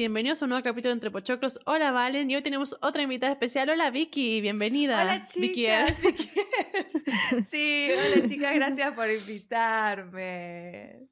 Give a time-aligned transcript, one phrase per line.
[0.00, 1.60] Y bienvenidos a un nuevo capítulo de Entre Pochoclos.
[1.66, 3.68] Hola Valen y hoy tenemos otra invitada especial.
[3.68, 5.02] Hola Vicky, bienvenida.
[5.02, 6.00] Hola chicas.
[6.00, 6.30] Vicky.
[7.44, 11.06] sí, hola chicas, gracias por invitarme.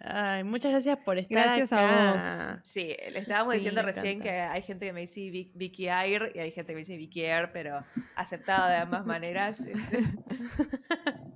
[0.00, 2.60] Ay, muchas gracias por estar Gracias a vos.
[2.64, 5.20] Sí, le estábamos diciendo recién que hay gente que me dice
[5.54, 7.84] Vicky Air y hay gente que me dice Vicky Air, pero
[8.16, 9.64] aceptado de ambas maneras.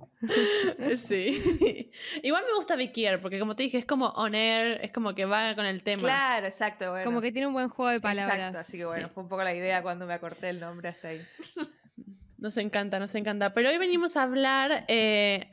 [0.97, 1.91] sí.
[2.23, 5.15] Igual me gusta Vicky Air, porque como te dije, es como on air, es como
[5.15, 6.03] que va con el tema.
[6.03, 6.91] Claro, exacto.
[6.91, 7.05] Bueno.
[7.05, 8.37] Como que tiene un buen juego de palabras.
[8.37, 11.09] Exacto, así que bueno, fue un poco la idea cuando me acorté el nombre hasta
[11.09, 11.25] ahí.
[12.37, 13.55] Nos encanta, nos encanta.
[13.55, 15.47] Pero hoy venimos a hablar eh,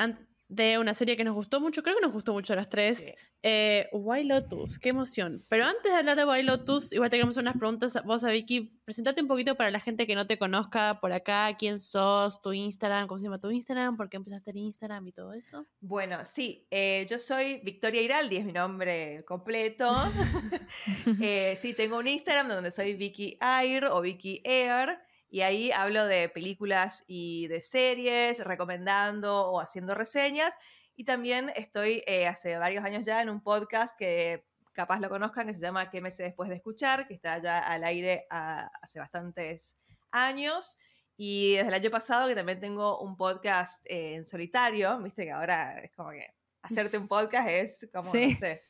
[0.54, 3.12] de una serie que nos gustó mucho, creo que nos gustó mucho a las tres.
[3.42, 5.32] Eh, White Lotus, qué emoción.
[5.50, 7.98] Pero antes de hablar de White Lotus, igual tenemos unas preguntas.
[8.04, 11.54] Vos a Vicky, presentate un poquito para la gente que no te conozca por acá,
[11.58, 15.12] quién sos, tu Instagram, cómo se llama tu Instagram, por qué empezaste en Instagram y
[15.12, 15.66] todo eso.
[15.80, 19.92] Bueno, sí, eh, yo soy Victoria Iraldi, es mi nombre completo.
[21.20, 24.98] Eh, sí, tengo un Instagram donde soy Vicky Air o Vicky Air.
[25.34, 30.54] Y ahí hablo de películas y de series, recomendando o haciendo reseñas.
[30.94, 35.48] Y también estoy eh, hace varios años ya en un podcast que capaz lo conozcan,
[35.48, 37.08] que se llama ¿Qué me sé después de escuchar?
[37.08, 39.76] que está ya al aire hace bastantes
[40.12, 40.78] años.
[41.16, 45.32] Y desde el año pasado que también tengo un podcast eh, en solitario, viste que
[45.32, 46.28] ahora es como que
[46.62, 48.62] hacerte un podcast es como, no sé,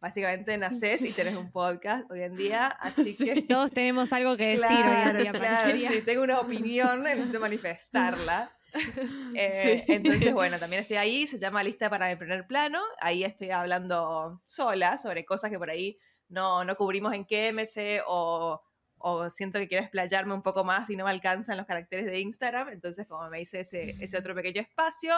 [0.00, 3.42] básicamente naces y tenés un podcast hoy en día, así que...
[3.48, 5.32] Todos tenemos algo que decir hoy en día.
[5.32, 8.52] Claro, sí, tengo una opinión, necesito manifestarla.
[9.34, 13.50] Eh, entonces, bueno, también estoy ahí, se llama Lista para el primer plano, ahí estoy
[13.50, 18.62] hablando sola sobre cosas que por ahí no, no cubrimos en KMC o,
[18.98, 22.20] o siento que quiero explayarme un poco más y no me alcanzan los caracteres de
[22.20, 25.14] Instagram, entonces como me hice ese, ese otro pequeño espacio.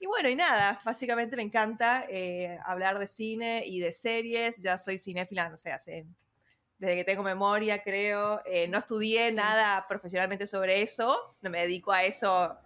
[0.00, 4.62] Y bueno, y nada, básicamente me encanta eh, hablar de cine y de series.
[4.62, 6.06] Ya soy cinéfila, no sé, hace,
[6.78, 8.40] desde que tengo memoria, creo.
[8.46, 12.56] Eh, no estudié nada profesionalmente sobre eso, no me dedico a eso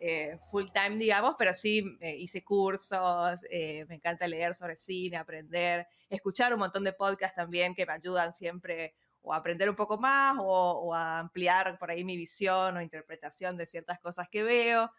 [0.00, 6.54] eh, full time, digamos, pero sí hice cursos, me encanta leer sobre cine, aprender, escuchar
[6.54, 10.36] un montón de podcasts también que me ayudan siempre o a aprender un poco más
[10.40, 14.90] o, o a ampliar por ahí mi visión o interpretación de ciertas cosas que veo.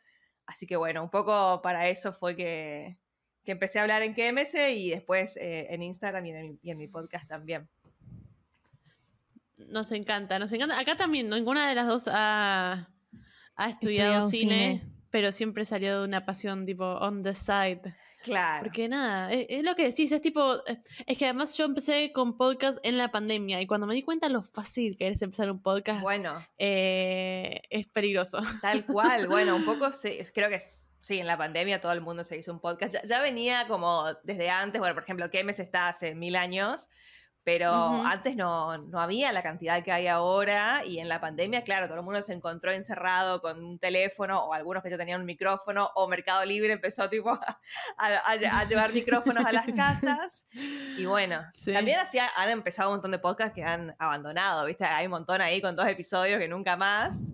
[0.46, 2.98] Así que bueno, un poco para eso fue que,
[3.46, 7.70] empecé a hablar en KMS y después eh, en Instagram y en, mi podcast también.
[9.68, 10.80] Nos encanta, nos encanta.
[10.80, 12.90] Acá también ninguna de las dos ha,
[13.68, 17.82] estudiado, cine, pero siempre salió de una pasión tipo on the side.
[18.23, 18.63] Claro.
[18.63, 22.37] Porque nada, es, lo que decís, es tipo, eh, es que además yo empecé con
[22.37, 25.61] podcast en la pandemia y cuando me di cuenta lo fácil que es empezar un
[25.61, 28.41] podcast, bueno, eh, es peligroso.
[28.61, 29.90] Tal cual, bueno, un poco
[30.34, 30.61] creo que
[31.02, 32.96] sí, en la pandemia todo el mundo se hizo un podcast.
[33.08, 36.90] Ya, venía como desde antes, bueno, por ejemplo, Kemes está hace mil años,
[37.43, 37.73] pero
[38.05, 41.97] antes no, no, había la cantidad que hay ahora y en la pandemia, claro, todo
[41.97, 45.90] el mundo se encontró encerrado con un teléfono o algunos que ya tenían un micrófono
[45.95, 47.31] o Mercado Libre empezó tipo
[47.97, 50.47] a, a, llevar micrófonos a las casas.
[50.97, 51.99] Y bueno, también
[52.35, 54.85] han empezado un montón de podcasts que han abandonado, ¿viste?
[54.85, 57.34] Hay un montón ahí con dos episodios que nunca más,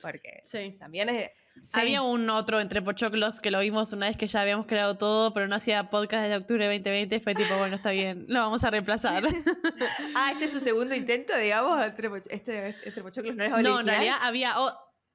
[0.00, 0.42] porque
[0.78, 1.30] también es
[1.72, 5.32] había un otro entre Pochoclos que lo vimos una vez que ya habíamos creado todo,
[5.32, 7.20] pero no hacía podcast desde octubre de 2020.
[7.20, 9.24] Fue tipo, bueno, está bien, lo vamos a reemplazar.
[10.14, 11.84] ah, este es su segundo intento, digamos.
[11.84, 13.74] Entre, este, entre Pochoclos no es original.
[13.74, 14.54] No, en realidad había.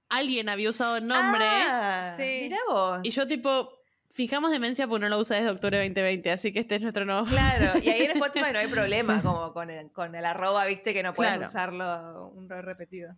[0.09, 1.43] alguien había usado el nombre.
[1.45, 2.39] Ah, sí.
[2.43, 2.99] Mirá vos.
[3.03, 3.77] Y yo, tipo.
[4.13, 7.05] Fijamos demencia porque no lo usa desde octubre de 2020, así que este es nuestro
[7.05, 7.23] nuevo.
[7.27, 10.93] Claro, y ahí en Spotify no hay problema, como con el, con el arroba, viste,
[10.93, 13.15] que no pueden usarlo un repetido.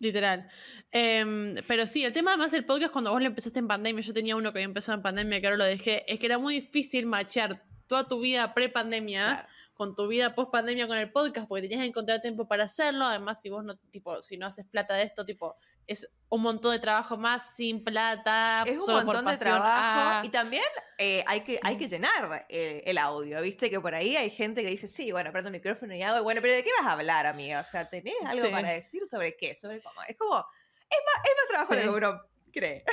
[0.00, 0.48] Literal.
[0.90, 4.12] Em, pero sí, el tema además del podcast, cuando vos lo empezaste en pandemia, yo
[4.12, 6.54] tenía uno que había empezado en pandemia, que ahora lo dejé, es que era muy
[6.54, 11.80] difícil machear toda tu vida pre-pandemia con tu vida post-pandemia con el podcast, porque tenías
[11.80, 13.04] que encontrar tiempo para hacerlo.
[13.04, 16.72] Además, si vos no, tipo, si no haces plata de esto, tipo, es un montón
[16.72, 18.64] de trabajo más sin plata.
[18.66, 19.68] Es un montón de trabajo.
[19.72, 20.22] Ah.
[20.24, 20.64] Y también
[20.98, 23.70] eh, hay, que, hay que llenar el audio, ¿viste?
[23.70, 26.40] Que por ahí hay gente que dice, sí, bueno, prendo el micrófono y hago, bueno,
[26.42, 27.60] pero ¿de qué vas a hablar, amiga?
[27.60, 29.56] O sea, ¿tenés algo para decir sobre qué?
[29.56, 30.00] Sobre cómo.
[30.08, 32.22] Es como, es más, es más trabajo de lo que uno
[32.52, 32.84] cree.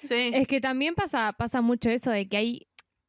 [0.00, 0.30] Sí.
[0.32, 2.68] Es que también pasa, pasa mucho eso de que hay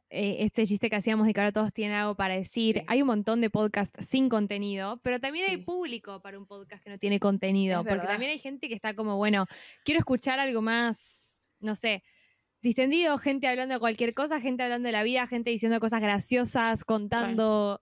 [0.09, 2.83] eh, este chiste que hacíamos de que ahora todos tienen algo para decir.
[2.88, 6.89] Hay un montón de podcasts sin contenido, pero también hay público para un podcast que
[6.89, 9.48] no tiene contenido, porque también hay gente que está como, bueno,
[9.83, 12.04] quiero escuchar algo más, no sé,
[12.62, 16.86] distendido, gente hablando de cualquier cosa, gente hablando de la vida, gente diciendo cosas graciosas,
[16.86, 17.81] contando.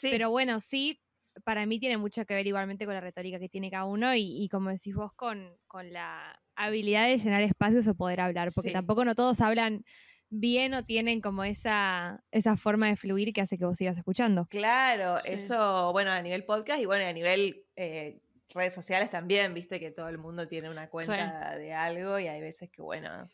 [0.00, 1.02] Pero bueno, sí,
[1.44, 4.48] para mí tiene mucho que ver igualmente con la retórica que tiene cada uno y,
[4.50, 9.04] como decís vos, con, con, la habilidad de llenar espacios o poder hablar, porque tampoco
[9.04, 9.84] no todos hablan
[10.30, 14.46] bien o tienen como esa, esa forma de fluir que hace que vos sigas escuchando.
[14.46, 18.20] Claro, eso, bueno, a nivel podcast y bueno, a nivel eh,
[18.50, 22.40] redes sociales también, viste que todo el mundo tiene una cuenta de algo y hay
[22.40, 23.28] veces que, bueno,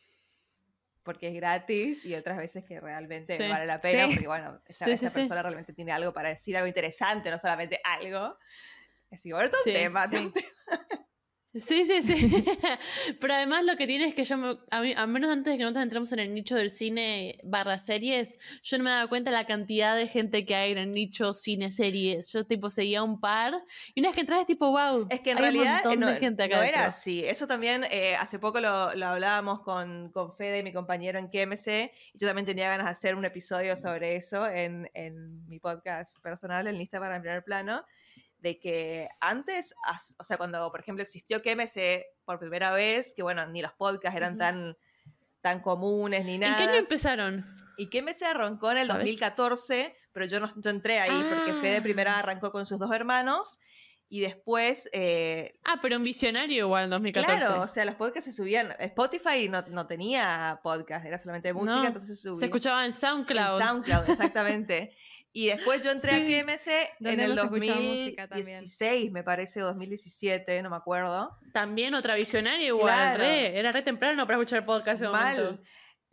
[1.02, 5.42] porque es gratis y otras veces que realmente vale la pena porque, bueno, esa, persona
[5.42, 8.36] realmente tiene algo para decir, algo interesante, no solamente algo.
[9.10, 11.01] Así que, bueno, todo un tema, todo un tema.
[11.54, 12.44] Sí, sí, sí.
[13.20, 14.36] Pero además lo que tiene es que yo,
[14.70, 17.78] a mí, al menos antes de que nosotros entremos en el nicho del cine barra
[17.78, 20.92] series, yo no me daba cuenta de la cantidad de gente que hay en el
[20.92, 22.28] nicho cine series.
[22.32, 23.54] Yo tipo seguía un par
[23.94, 25.06] y una vez que entras es tipo, wow.
[25.10, 27.22] Es que en realidad un no, de gente acá no era así.
[27.24, 31.92] Eso también, eh, hace poco lo, lo hablábamos con, con, Fede, mi compañero en KMC,
[32.14, 36.18] y yo también tenía ganas de hacer un episodio sobre eso en, en mi podcast
[36.20, 37.84] personal, en Lista para el Primer Plano
[38.42, 39.74] de que antes,
[40.18, 44.16] o sea, cuando por ejemplo existió KMC por primera vez, que bueno, ni los podcasts
[44.16, 44.76] eran tan,
[45.40, 46.52] tan comunes ni nada.
[46.52, 47.54] ¿En qué año empezaron?
[47.76, 51.82] Y KMC arrancó en el 2014, pero yo no entré ahí porque Fede ah.
[51.82, 53.60] primero arrancó con sus dos hermanos
[54.08, 54.90] y después...
[54.92, 57.38] Eh, ah, pero un visionario igual en 2014.
[57.38, 58.74] Claro, o sea, los podcasts se subían...
[58.80, 62.40] Spotify no, no tenía podcast, era solamente música, entonces se subía.
[62.40, 63.60] Se escuchaba en SoundCloud.
[63.60, 64.96] En SoundCloud, exactamente.
[65.34, 66.68] Y después yo entré a KMC
[67.00, 71.38] en el 2016, me parece, o 2017, no me acuerdo.
[71.54, 75.62] También otra visionaria igual, era re temprano para escuchar podcast Mal.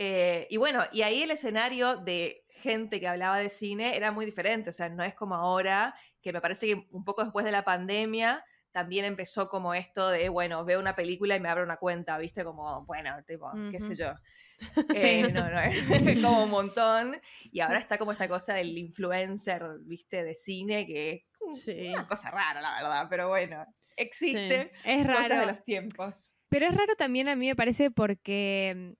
[0.02, 4.26] Eh, y bueno, y ahí el escenario de gente que hablaba de cine era muy
[4.26, 7.52] diferente, o sea, no es como ahora, que me parece que un poco después de
[7.52, 11.76] la pandemia también empezó como esto de, bueno, veo una película y me abro una
[11.76, 12.46] cuenta, ¿viste?
[12.46, 14.14] Como, bueno, tipo, qué sé yo.
[14.96, 17.18] Eh, no, no, es como un montón.
[17.52, 22.32] Y ahora está como esta cosa del influencer, viste, de cine, que es una cosa
[22.32, 23.66] rara, la verdad, pero bueno,
[23.96, 24.72] existe.
[24.84, 25.40] Es raro.
[25.40, 26.36] de los tiempos.
[26.50, 28.96] Pero es raro también a mí me parece porque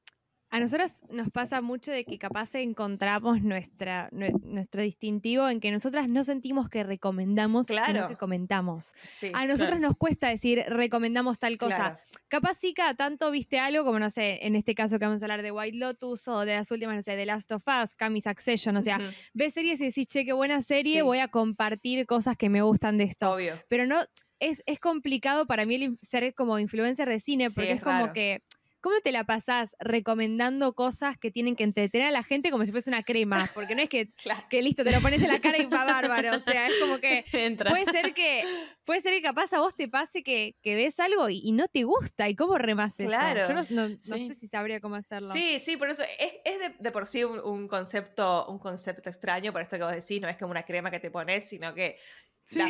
[0.52, 6.10] a nosotras nos pasa mucho de que capaz encontramos nuestra, nuestro distintivo en que nosotras
[6.10, 8.94] no sentimos que recomendamos, sino que comentamos.
[9.34, 12.00] a nosotros nos cuesta decir recomendamos tal cosa.
[12.28, 15.26] Capaz sí cada tanto viste algo, como no sé, en este caso que vamos a
[15.26, 18.24] hablar de White Lotus o de las últimas, no sé, de Last of Us, Camis
[18.24, 19.00] Succession, o sea,
[19.34, 22.98] ves series y decís, che, qué buena serie, voy a compartir cosas que me gustan
[22.98, 23.34] de esto.
[23.34, 23.54] Obvio.
[23.68, 24.00] Pero no,
[24.40, 28.44] es, es complicado para mí ser como influencer de cine, porque es, como que
[28.82, 32.72] ¿Cómo te la pasás recomendando cosas que tienen que entretener a la gente como si
[32.72, 33.50] fuese una crema?
[33.54, 34.10] Porque no es que,
[34.50, 36.36] que listo, te lo pones en la cara y va bárbaro.
[36.36, 37.26] O sea, es como que
[37.68, 38.44] puede ser que
[38.86, 42.30] puede ser que capaz a vos te pase que, ves algo y, no te gusta.
[42.30, 43.42] ¿Y cómo remas claro.
[43.42, 43.66] eso?
[43.70, 45.32] Yo no, sé si sabría cómo hacerlo.
[45.34, 49.78] Sí, sí, por eso es, de, por sí un, concepto, un concepto extraño, por esto
[49.78, 51.98] que vos decís, no es como una crema que te pones, sino que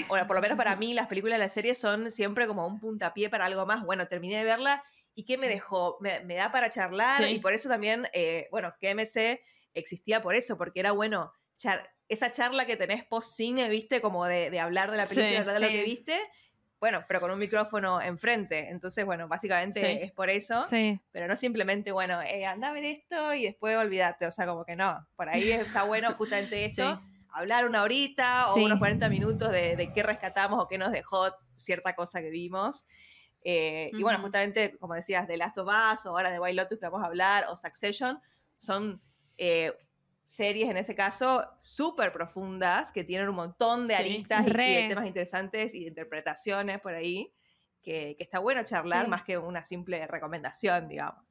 [0.09, 2.79] o por lo menos para mí, las películas de la serie son siempre como un
[2.79, 3.85] puntapié para algo más.
[3.85, 4.83] Bueno, terminé de verla
[5.15, 5.97] ¿Y qué me dejó?
[5.99, 9.41] Me, da para charlar y por eso también, eh, bueno, KMC
[9.73, 11.33] existía por eso, porque era bueno,
[12.07, 15.67] esa charla que tenés post cine, viste, como de, hablar de la película, de lo
[15.67, 16.19] que viste,
[16.79, 18.69] bueno, pero con un micrófono enfrente.
[18.69, 20.65] Entonces, bueno, básicamente es por eso.
[21.11, 24.25] Pero no simplemente, bueno, eh, anda a ver esto y después olvídate.
[24.25, 25.05] O sea, como que no.
[25.15, 27.01] Por ahí está bueno justamente eso.
[27.31, 31.29] Hablar una horita o unos 40 minutos de, de, qué rescatamos o qué nos dejó
[31.55, 32.85] cierta cosa que vimos.
[33.43, 36.79] Eh, y bueno, justamente, como decías, de Last of Us o ahora de White Lotus
[36.79, 38.19] que vamos a hablar, o Succession,
[38.55, 39.01] son
[39.37, 39.73] eh,
[40.25, 45.07] series en ese caso súper profundas que tienen un montón de aristas y, de temas
[45.07, 47.33] interesantes y de interpretaciones por ahí,
[47.81, 51.23] que, está bueno charlar más que una simple recomendación, digamos.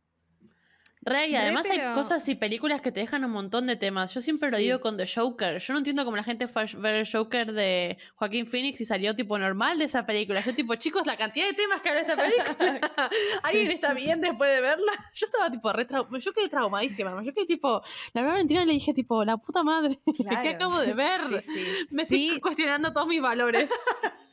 [1.08, 4.14] Rey, además hay cosas y películas que te dejan un montón de temas.
[4.14, 5.58] Yo siempre lo digo con The Joker.
[5.58, 8.84] Yo no entiendo cómo la gente fue a ver el Joker de Joaquín Phoenix y
[8.84, 10.40] salió tipo normal de esa película.
[10.40, 12.80] Yo tipo, chicos, la cantidad de temas que habla esta película.
[13.42, 14.92] ¿Alguien está bien después de verla?
[15.14, 15.86] Yo estaba tipo re
[16.20, 17.22] Yo quedé traumadísima.
[17.22, 19.98] Yo quedé tipo, la verdad mentira le dije tipo, la puta madre,
[20.42, 21.20] ¿qué acabo de ver?
[21.90, 23.70] Me estoy cuestionando todos mis valores.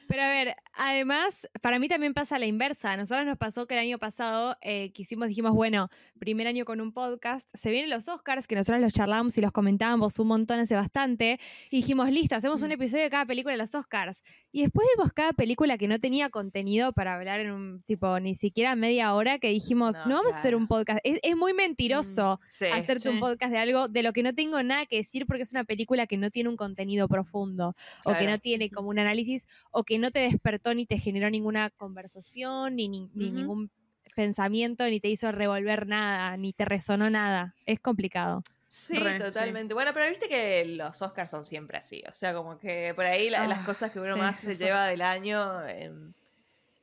[0.07, 2.91] Pero a ver, además, para mí también pasa la inversa.
[2.91, 5.89] A nosotros nos pasó que el año pasado eh, quisimos, dijimos, bueno,
[6.19, 9.51] primer año con un podcast, se vienen los Oscars, que nosotros los charlábamos y los
[9.51, 11.39] comentábamos un montón hace bastante,
[11.69, 12.73] y dijimos, listo, hacemos un mm.
[12.73, 14.21] episodio de cada película de los Oscars.
[14.51, 18.35] Y después vimos cada película que no tenía contenido para hablar en un tipo, ni
[18.35, 20.99] siquiera media hora, que dijimos, no, vamos a hacer un podcast.
[21.03, 24.85] Es, muy mentiroso mm, hacerte un podcast de algo de lo que no tengo nada
[24.85, 28.39] que decir porque es una película que no tiene un contenido profundo, o que no
[28.39, 32.87] tiene como un análisis, o que no te despertó ni te generó ninguna conversación, ni,
[32.87, 33.71] ni, ningún
[34.15, 37.55] pensamiento, ni te hizo revolver nada, ni te resonó nada.
[37.65, 38.43] Es complicado.
[38.67, 39.73] Sí, totalmente.
[39.73, 42.03] Bueno, pero viste que los Oscars son siempre así.
[42.09, 45.01] O sea, como que por ahí las ah, cosas que uno más se lleva del
[45.01, 46.15] año en,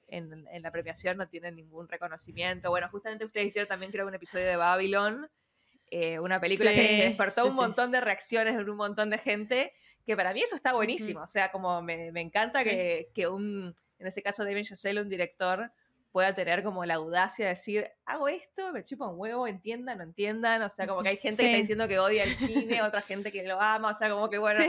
[0.08, 2.70] en, la premiación no tienen ningún reconocimiento.
[2.70, 5.28] Bueno, justamente ustedes hicieron también creo un episodio de Babylon
[5.94, 9.74] eh, una película que despertó un montón de reacciones en un montón de gente,
[10.06, 14.06] que para mí eso está buenísimo, o sea, como me, encanta que, que, un, en
[14.06, 15.72] ese caso David Chazelle, un director,
[16.12, 20.04] pueda tener como la audacia de decir, hago esto, me chupa un huevo, entiendan, no
[20.04, 23.00] entiendan, o sea, como que hay gente que está diciendo que odia el cine, otra
[23.00, 24.62] gente que lo ama, o sea, como que bueno,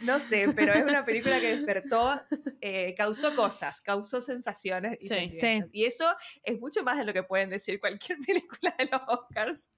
[0.00, 2.20] no sé, pero es una película que despertó,
[2.62, 5.08] eh, causó cosas, causó sensaciones y
[5.72, 6.10] Y eso
[6.42, 9.70] es mucho más de lo que pueden decir cualquier película de los Oscars.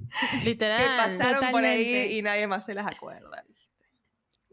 [0.45, 0.79] Literal.
[0.79, 3.45] Que pasaron por ahí y nadie más se las acuerda.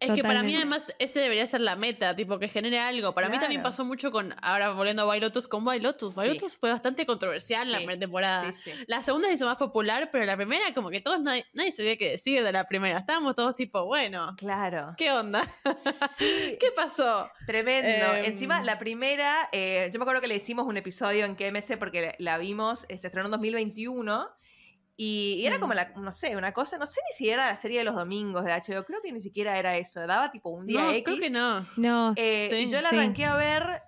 [0.05, 3.13] Es que para mí además ese debería ser la meta, tipo que genere algo.
[3.13, 6.15] Para mí también pasó mucho con, ahora volviendo a Bailotus, con Bailotus.
[6.15, 8.51] Bailotus fue bastante controversial en la primera temporada.
[8.87, 11.97] la segunda se hizo más popular, pero la primera como que todos nadie, nadie sabía
[11.97, 12.99] qué decir de la primera.
[12.99, 14.35] Estábamos todos tipo, bueno.
[14.37, 14.93] Claro.
[14.97, 15.43] ¿Qué onda?
[16.19, 17.29] ¿Qué pasó?
[17.45, 18.15] Tremendo.
[18.15, 21.77] Encima, em, la primera, eh, yo me acuerdo que le hicimos un episodio en KMS
[21.77, 24.29] porque la vimos, eh, se estrenó en 2021
[24.97, 25.75] y, era como, mm.
[25.75, 28.45] la, no sé, una cosa, no sé ni si era la serie de los domingos
[28.45, 31.03] de HBO, creo que ni siquiera era eso, daba tipo un día no, X.
[31.03, 31.67] creo que no.
[31.75, 32.13] No.
[32.15, 33.81] Eh, y yo la arranqué a ver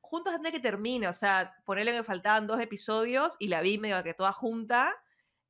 [0.00, 3.78] juntos antes de que termine, o sea, ponerle que faltaban dos episodios y la vi
[3.78, 4.94] medio que toda junta,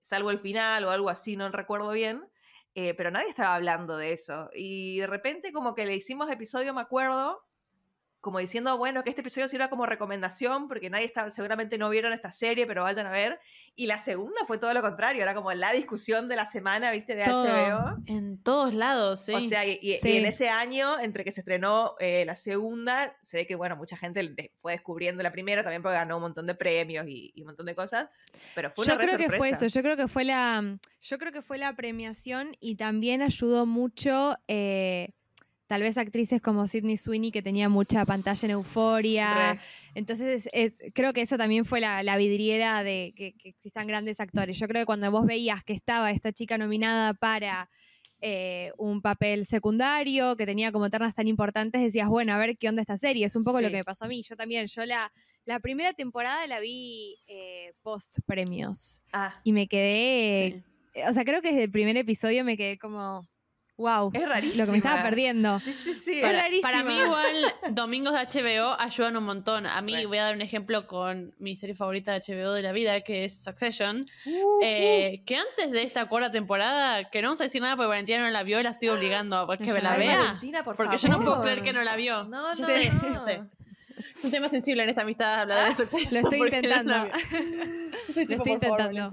[0.00, 2.28] salvo el final o algo así, no recuerdo bien,
[2.74, 4.50] eh, pero nadie estaba hablando de eso.
[4.54, 7.42] Y de repente como que le hicimos episodio, me acuerdo,
[8.20, 12.12] como diciendo, bueno, que este episodio sirva como recomendación, porque nadie está, seguramente no vieron
[12.12, 13.38] esta serie, pero vayan a ver.
[13.76, 17.14] Y la segunda fue todo lo contrario, era como la discusión de la semana, viste,
[17.14, 17.96] de HBO.
[18.06, 19.34] En todos lados, sí.
[19.34, 23.46] O sea, y, en ese año, entre que se estrenó eh, la segunda, se ve
[23.46, 27.06] que, bueno, mucha gente fue descubriendo la primera, también porque ganó un montón de premios
[27.06, 28.08] y, un montón de cosas,
[28.54, 31.32] pero fue una Yo creo que fue eso, yo creo que fue la, yo creo
[31.32, 34.36] que fue la premiación y también ayudó mucho...
[34.48, 35.14] Eh,
[35.68, 39.60] tal vez actrices como Sidney Sweeney que tenía mucha pantalla en euforia.
[39.94, 40.48] Entonces,
[40.94, 44.58] creo que eso también fue la, vidriera de que, existan grandes actores.
[44.58, 47.68] Yo creo que cuando vos veías que estaba esta chica nominada para
[48.20, 52.70] eh, un papel secundario, que tenía como ternas tan importantes, decías, bueno, a ver qué
[52.70, 53.26] onda esta serie.
[53.26, 54.22] Es un poco lo que me pasó a mí.
[54.22, 55.12] Yo también, yo la,
[55.44, 59.04] la primera temporada la vi eh, post premios.
[59.12, 59.38] Ah.
[59.44, 60.64] Y me quedé.
[61.06, 63.28] O sea, creo que desde el primer episodio me quedé como
[63.78, 64.10] wow.
[64.12, 64.58] Es rarísimo.
[64.58, 65.58] Lo que me estaba perdiendo.
[65.60, 66.20] Sí, sí, sí.
[66.20, 69.66] Para, para, mí igual domingos de HBO ayudan un montón.
[69.66, 72.72] A mí voy a dar un ejemplo con mi serie favorita de HBO de la
[72.72, 74.04] vida, que es Succession.
[74.26, 75.24] Uh, eh, uh.
[75.24, 78.30] Que antes de esta cuarta temporada, que no vamos a decir nada porque Valentina no
[78.30, 80.18] la vio, la estoy obligando a que me la vea.
[80.18, 82.24] Valentina, por porque yo no puedo creer que no la vio.
[82.24, 82.92] No, no, sé,
[84.16, 86.12] Es un tema sensible en esta amistad hablar de Succession.
[86.12, 86.94] Lo estoy intentando.
[88.14, 89.10] lo estoy intentando.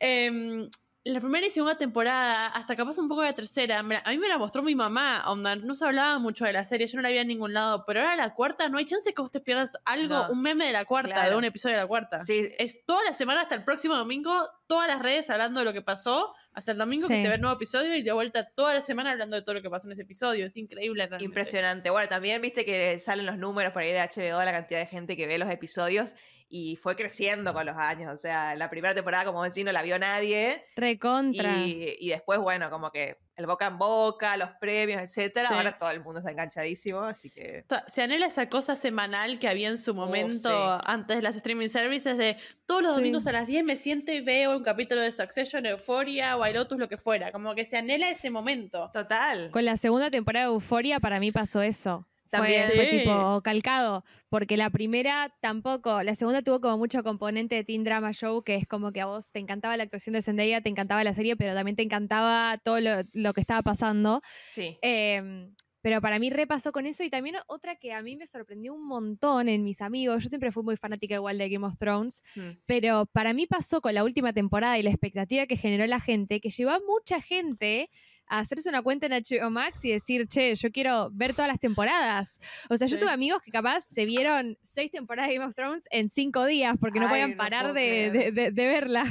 [0.00, 0.68] eh,
[1.04, 4.28] la primera y segunda temporada, hasta capaz un poco de la tercera, a mí me
[4.28, 7.08] la mostró mi mamá, onda, no se hablaba mucho de la serie, yo no la
[7.08, 9.76] vi en ningún lado, pero ahora la cuarta, no hay chance que vos te pierdas
[9.84, 12.20] algo, un meme de la cuarta, de un episodio de la cuarta.
[12.20, 12.48] Sí.
[12.58, 14.32] Es toda la semana hasta el próximo domingo,
[14.68, 17.40] todas las redes hablando de lo que pasó, hasta el domingo que se ve el
[17.40, 19.92] nuevo episodio y de vuelta toda la semana hablando de todo lo que pasó en
[19.92, 20.46] ese episodio.
[20.46, 21.04] Es increíble.
[21.04, 21.24] Realmente.
[21.24, 21.90] Impresionante.
[21.90, 25.16] Bueno, también viste que salen los números por ahí de HBO, la cantidad de gente
[25.16, 26.14] que ve los episodios
[26.54, 28.12] y fue creciendo con los años.
[28.12, 30.66] O sea, la primera temporada, como decía, no la vio nadie.
[30.76, 31.60] Recontra.
[31.60, 35.48] Y, y, después, bueno, como que el boca en boca, los premios, etcétera.
[35.48, 37.64] Ahora todo el mundo está enganchadísimo, así que.
[37.86, 41.70] Se anhela esa cosa semanal que había en su oh, momento antes de las streaming
[41.70, 45.10] services de todos los domingos a las 10 me siento y veo un capítulo de
[45.10, 47.32] Succession, Euphoria o Lotus, lo que fuera.
[47.32, 48.90] Como que se anhela ese momento.
[48.92, 49.50] Total.
[49.50, 52.06] Con la segunda temporada de Euphoria, para mí pasó eso.
[52.32, 52.70] También.
[52.74, 57.84] Fue, tipo calcado, porque la primera tampoco, la segunda tuvo como mucho componente de teen
[57.84, 60.70] drama show, que es como que a vos te encantaba la actuación de Zendaya, te
[60.70, 64.22] encantaba la serie, pero también te encantaba todo lo, que estaba pasando.
[64.44, 64.78] Sí.
[64.80, 68.72] Em, pero para mí repasó con eso y también otra que a mí me sorprendió
[68.72, 72.22] un montón en mis amigos, yo siempre fui muy fanática igual de Game of Thrones,
[72.34, 72.62] mm.
[72.64, 76.40] pero para mí pasó con la última temporada y la expectativa que generó la gente,
[76.40, 77.90] que llevó a mucha gente
[78.38, 82.40] hacerse una cuenta en HBO Max y decir, che, yo quiero ver todas las temporadas.
[82.70, 85.84] O sea, yo tuve amigos que capaz se vieron seis temporadas de Game of Thrones
[85.90, 89.04] en cinco días porque no podían parar de, verla.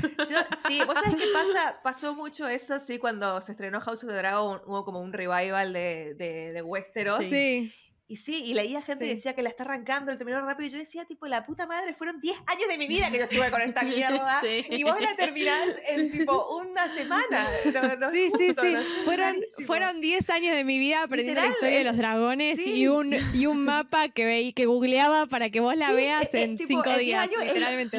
[0.68, 4.16] sí, vos sabés que pasa, pasó mucho eso, sí, cuando se estrenó House of the
[4.16, 7.24] Dragon hubo como un revival de, de, de Westeros.
[7.26, 7.74] Sí.
[8.12, 10.70] Y sí, y leía gente que decía que la está arrancando, el terminó rápido, y
[10.70, 13.50] yo decía, tipo, la puta madre, fueron 10 años de mi vida que yo estuve
[13.50, 17.48] con esta mierda, y vos la terminás en, tipo, una semana.
[18.12, 18.76] sí, sí, sí.
[19.06, 23.16] fueron, fueron 10 años de mi vida aprendiendo la historia de los dragones y, un,
[23.34, 27.30] y un mapa que veí, que googleaba para que vos la veas en 5 días,
[27.30, 27.98] literalmente.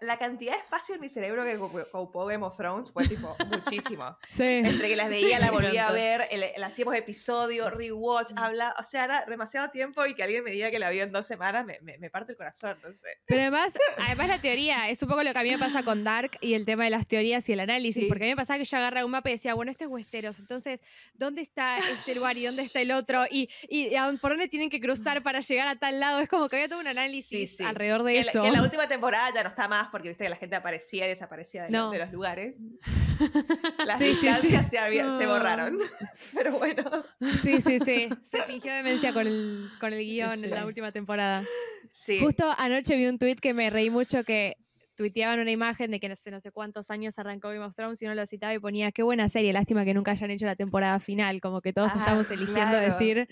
[0.00, 4.16] la, cantidad de espacio en mi cerebro que ocupó Game of Thrones fue, tipo, muchísimo.
[4.30, 4.62] Sí.
[4.64, 9.04] Entre que las veía, la volvía a ver, el, hacíamos episodio, rewatch, habla, o sea,
[9.04, 11.78] era demasiado tiempo y que alguien me diga que la vio en dos semanas me,
[11.80, 13.08] me, parte el corazón, no sé.
[13.26, 16.04] Pero además, además la teoría es un poco lo que a mí me pasa con
[16.04, 18.58] Dark y el tema de las teorías y el análisis, porque a mí me pasaba
[18.58, 20.80] que yo agarraba un mapa y decía, bueno, este es Westeros, entonces,
[21.14, 23.24] ¿dónde está este lugar y dónde está el otro?
[23.30, 26.20] Y, y, por dónde tienen que cruzar para llegar a tal lado.
[26.20, 28.42] Es como que había todo un análisis alrededor de eso.
[28.42, 31.06] que en la última temporada ya no está más porque viste que la gente aparecía
[31.06, 32.62] y desaparecía de, de los lugares.
[33.86, 35.78] Las distancias se, borraron.
[36.34, 37.04] Pero bueno.
[37.42, 38.08] Sí, sí, sí.
[38.30, 39.31] Se fingió demencia con el,
[39.80, 41.44] con el guion en la última temporada.
[41.90, 42.18] Sí.
[42.20, 44.56] Justo anoche vi un tweet que me reí mucho que
[44.96, 48.00] tuiteaban una imagen de que no sé, no sé cuántos años arrancó Game of Thrones
[48.02, 50.56] y uno lo citaba y ponía qué buena serie, lástima que nunca hayan hecho la
[50.56, 53.26] temporada final, como que todos ah, estamos eligiendo decir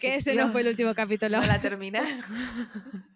[0.00, 1.40] que ese no fue el último capítulo.
[1.40, 2.18] No la terminaron.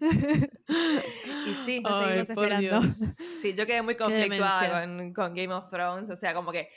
[0.00, 2.82] y sí, Ay, esperando.
[3.40, 6.68] Sí, yo quedé muy conflictuada con, con, Game of Thrones, o sea, como que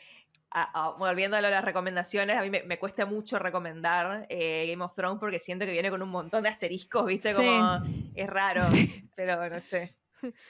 [0.98, 5.40] volviendo a las recomendaciones, a mí me, cuesta mucho recomendar eh, Game of Thrones porque
[5.40, 7.34] siento que viene con un montón de asteriscos, ¿viste?
[7.34, 7.82] Como
[8.16, 8.62] es raro,
[9.16, 9.96] pero no sé.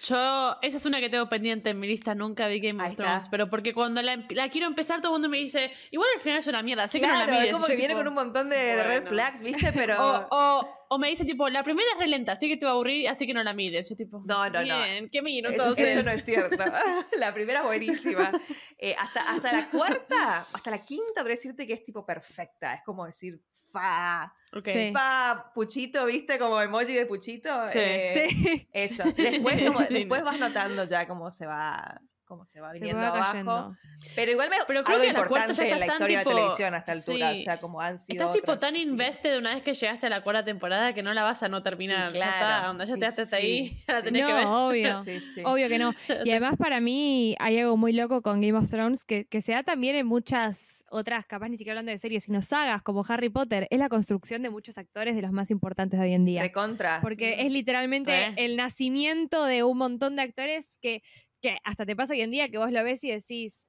[0.02, 3.28] Yo, esa es una que tengo pendiente en mi lista, nunca vi Game of Thrones,
[3.30, 4.18] pero porque cuando la,
[4.52, 7.08] quiero empezar todo el mundo me dice, igual al final es una mierda, sé que
[7.08, 7.48] no la mires.
[7.48, 9.72] Es como que viene con un montón de, red flags, ¿viste?
[9.74, 9.92] Pero...
[10.34, 12.74] O, o, me dicen tipo, la primera es re lenta, así que te va a
[12.74, 13.88] aburrir, así que no la mires.
[13.90, 15.10] Yo tipo, no, no, bien, no.
[15.12, 16.58] ¿qué miro eso, eso no es cierto.
[17.18, 18.32] la primera es buenísima.
[18.78, 22.74] Eh, hasta, hasta la cuarta, hasta la quinta, voy decirte que es tipo perfecta.
[22.74, 24.34] Es como decir, fa.
[24.54, 24.92] Okay.
[24.94, 26.38] Fa, puchito, ¿viste?
[26.38, 27.64] Como emoji de puchito.
[27.66, 27.80] Sí.
[27.80, 28.68] Eh, sí.
[28.72, 29.04] Eso.
[29.18, 32.02] Después, como, después vas notando ya cómo se va
[32.32, 33.76] cómo se va viniendo abajo.
[34.16, 36.74] Pero igual me Pero creo que la cuarta ya en la historia tipo, de televisión
[36.74, 39.74] hasta altura, o sea, como han sido Estás tipo tan invested de una vez que
[39.74, 42.10] llegaste a la cuarta temporada que no la vas a no terminar.
[42.14, 42.32] claro.
[42.32, 44.46] Ya está, donde ya te hasta ahí, ya la tenés que ver.
[44.46, 45.04] obvio.
[45.44, 45.94] obvio que no.
[46.24, 49.52] Y además para mí hay algo muy loco con Game of Thrones que, que se
[49.52, 53.30] da también en muchas otras, capaz ni siquiera hablando de series, sino sagas como Harry
[53.30, 56.50] Potter, es la construcción de muchos actores de los más importantes de hoy en día.
[56.54, 61.04] contra Porque es literalmente el nacimiento de un montón de actores que
[61.42, 63.68] que hasta te pasa hoy en día que vos lo ves y decís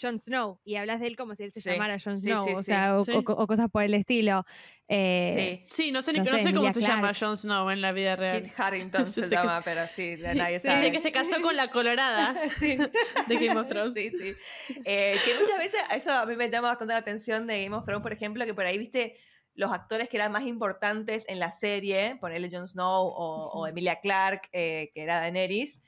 [0.00, 2.98] Jon Snow y hablas de él como si él se llamara Jon Snow, o sea,
[2.98, 4.44] o, cosas por el estilo.
[4.86, 5.92] Eh, sí.
[5.92, 8.42] no sé, no sé, cómo se llama Jon Snow en la vida real.
[8.42, 10.80] Kit Harrington se llama, pero sí, nadie sabe.
[10.80, 12.90] Dice que se casó con la colorada de
[13.28, 13.94] Game of Thrones.
[13.94, 14.34] Sí, sí.
[14.84, 17.84] Eh, que muchas veces, eso a mí me llama bastante la atención de Game of
[17.84, 19.16] Thrones, por ejemplo, que por ahí, viste,
[19.54, 24.48] los actores que eran más importantes en la serie, ponerle Jon Snow o, Emilia Clarke,
[24.52, 25.82] eh, que era Daenerys,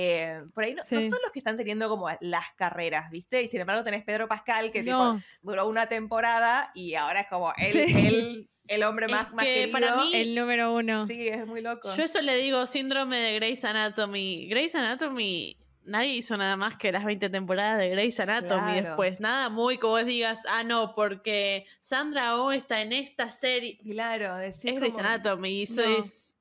[0.00, 3.42] eh, por ahí no, son los que están teniendo como las carreras, ¿viste?
[3.42, 8.48] Y sin embargo tenés Pedro Pascal, que duró una temporada y ahora es como el,
[8.68, 9.72] el, hombre más, más querido.
[9.72, 11.04] Para mí, el número uno.
[11.04, 11.92] Sí, es muy loco.
[11.96, 14.46] Yo eso le digo síndrome de Grey's Anatomy.
[14.48, 15.56] Grey's Anatomy
[15.88, 19.18] nadie hizo nada más que las 20 temporadas de Grey's Anatomy después.
[19.18, 23.78] Nada muy que vos digas, ah, no, porque Sandra O está en esta serie.
[23.78, 24.74] Claro, decir.
[24.74, 26.36] Es Grey's Anatomy y eso es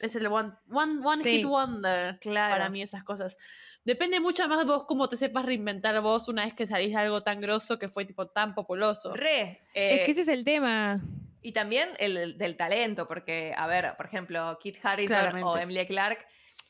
[0.00, 2.54] es el one, one, one hit wonder claro.
[2.54, 3.36] para mí esas cosas.
[3.84, 7.22] Depende mucho más vos cómo te sepas reinventar vos una vez que salís de algo
[7.22, 9.14] tan grosso que fue tipo tan populoso.
[9.14, 9.62] Re.
[9.74, 11.00] es que ese es el tema.
[11.42, 16.18] Y también el del talento, porque, a ver, por ejemplo, Kit Harington o Emily Clark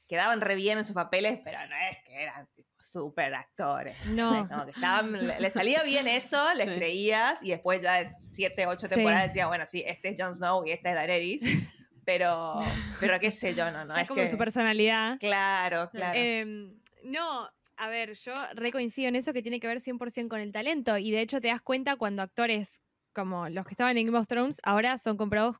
[0.06, 2.48] quedaban re bien en sus papeles, pero no es que eran
[2.80, 3.96] súper actores.
[4.06, 4.48] No.
[4.64, 9.28] que estaban, le, salía bien eso, les creías, y después ya de siete, ocho temporadas
[9.28, 11.42] decía, bueno, sí, este es Jon Snow y este es Daenerys.
[12.04, 12.60] pero,
[12.98, 13.96] pero qué sé yo, no, no.
[13.96, 15.18] es como su personalidad.
[15.18, 16.18] Claro, claro.
[16.18, 20.52] Em, no, a ver, yo recoincido en eso que tiene que ver 100% con el
[20.52, 22.82] talento y de hecho te das cuenta cuando actores
[23.12, 25.56] como los que estaban en Game of Thrones ahora son comprados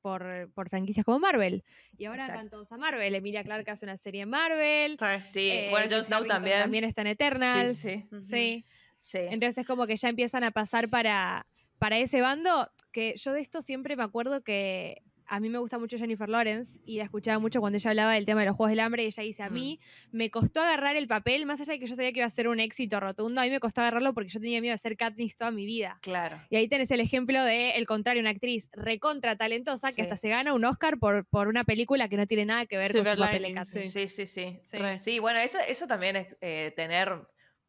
[0.00, 1.62] por, franquicias como Marvel.
[1.96, 3.14] Y ahora van todos a Marvel.
[3.14, 4.96] Emilia Clarke hace una serie en Marvel.
[5.00, 6.60] Ah, sí, eh, bueno, Jon Snow también.
[6.60, 7.76] También está en Eternals.
[7.76, 8.64] Sí, sí.
[8.98, 9.18] sí.
[9.18, 11.46] Entonces es como que ya empiezan a pasar para,
[11.78, 12.70] para ese bando.
[12.92, 16.80] Que yo de esto siempre me acuerdo que a mí me gusta mucho Jennifer Lawrence
[16.84, 19.06] y la escuchaba mucho cuando ella hablaba del tema de los Juegos del Hambre y
[19.06, 19.78] ella dice, a mí
[20.10, 20.16] mm.
[20.16, 22.48] me costó agarrar el papel, más allá de que yo sabía que iba a ser
[22.48, 25.36] un éxito rotundo, a mí me costó agarrarlo porque yo tenía miedo de ser Katniss
[25.36, 25.98] toda mi vida.
[26.02, 26.36] Claro.
[26.50, 30.28] Y ahí tenés el ejemplo de, el contrario, una actriz recontra talentosa que hasta se
[30.28, 33.16] gana un Oscar por, por una película que no tiene nada que ver con su
[33.16, 33.92] papel de Katniss.
[33.92, 34.58] Sí, sí, sí.
[34.98, 37.20] Sí, bueno, eso, eso también es eh, tener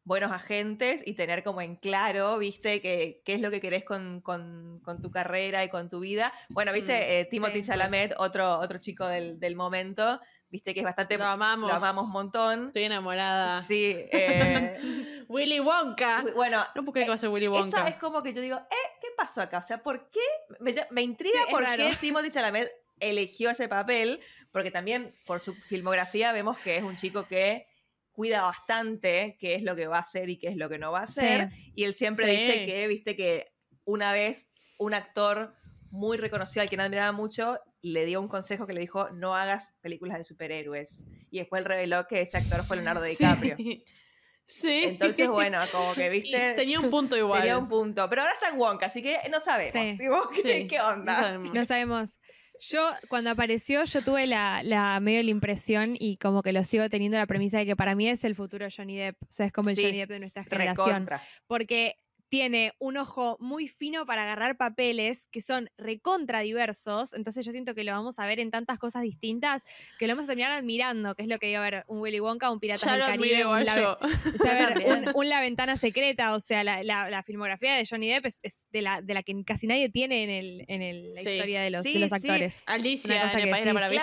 [0.04, 4.80] buenos agentes y tener como en claro, viste, qué es lo que querés con, con,
[5.00, 6.32] tu carrera y con tu vida.
[6.48, 10.84] Bueno, viste, mm, eh, Timothy Chalamet, otro, otro chico del, del, momento, viste que es
[10.84, 11.18] bastante...
[11.18, 11.70] Lo amamos.
[11.70, 12.62] Lo amamos un montón.
[12.64, 13.62] Estoy enamorada.
[13.62, 13.96] Sí.
[14.12, 16.24] Eh, Willy Wonka.
[16.34, 16.64] Bueno.
[16.74, 17.78] No puedo creer que va a ser Willy Wonka.
[17.78, 19.58] Eso es como que yo digo, eh, ¿qué pasó acá?
[19.58, 20.20] O sea, ¿por qué?
[20.60, 26.32] Me, me intriga por qué Timothy Chalamet eligió ese papel, porque también por su filmografía
[26.32, 27.66] vemos que es un chico que
[28.12, 30.92] cuida bastante qué es lo que va a hacer y qué es lo que no
[30.92, 31.48] va a hacer.
[31.74, 33.46] Y él siempre dice que, viste, que
[33.84, 35.54] una vez un actor
[35.90, 39.74] muy reconocido, al que admiraba mucho, le dio un consejo que le dijo, no hagas
[39.80, 41.04] películas de superhéroes.
[41.30, 43.56] Y después él reveló que ese actor fue Leonardo DiCaprio.
[44.44, 44.82] Sí.
[44.84, 46.52] Entonces, bueno, como que viste.
[46.54, 47.40] tenía un punto igual.
[47.40, 48.06] Tenía un punto.
[48.10, 49.96] Pero ahora está en Wonka, así que no sabemos.
[50.42, 51.38] ¿qué, onda?
[51.38, 52.18] No sabemos.
[52.64, 56.88] Yo, cuando apareció, yo tuve la, la, medio la impresión y como que lo sigo
[56.88, 59.20] teniendo la premisa de que para mí es el futuro Johnny Depp.
[59.20, 61.08] O sea, es como el Johnny Depp de nuestra generación.
[61.48, 61.96] Porque
[62.32, 67.74] tiene un ojo muy fino para agarrar papeles que son recontra diversos, entonces yo siento
[67.74, 69.64] que lo vamos a ver en tantas cosas distintas
[69.98, 72.20] que lo vamos a terminar admirando, que es lo que iba a ver un Willy
[72.20, 73.98] Wonka, un Pirata del Caribe, un la,
[75.14, 79.12] un, La Ventana Secreta, o sea, la, filmografía de Johnny Depp es, de, la, de
[79.12, 82.62] la que casi nadie tiene en, el, en la historia de los, actores.
[82.64, 83.28] Alicia,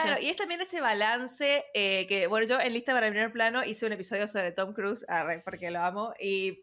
[0.04, 3.32] Claro, y es también ese balance eh, que, bueno, yo en lista para el primer
[3.32, 5.04] plano hice un episodio sobre Tom Cruise,
[5.44, 6.60] porque lo amo, y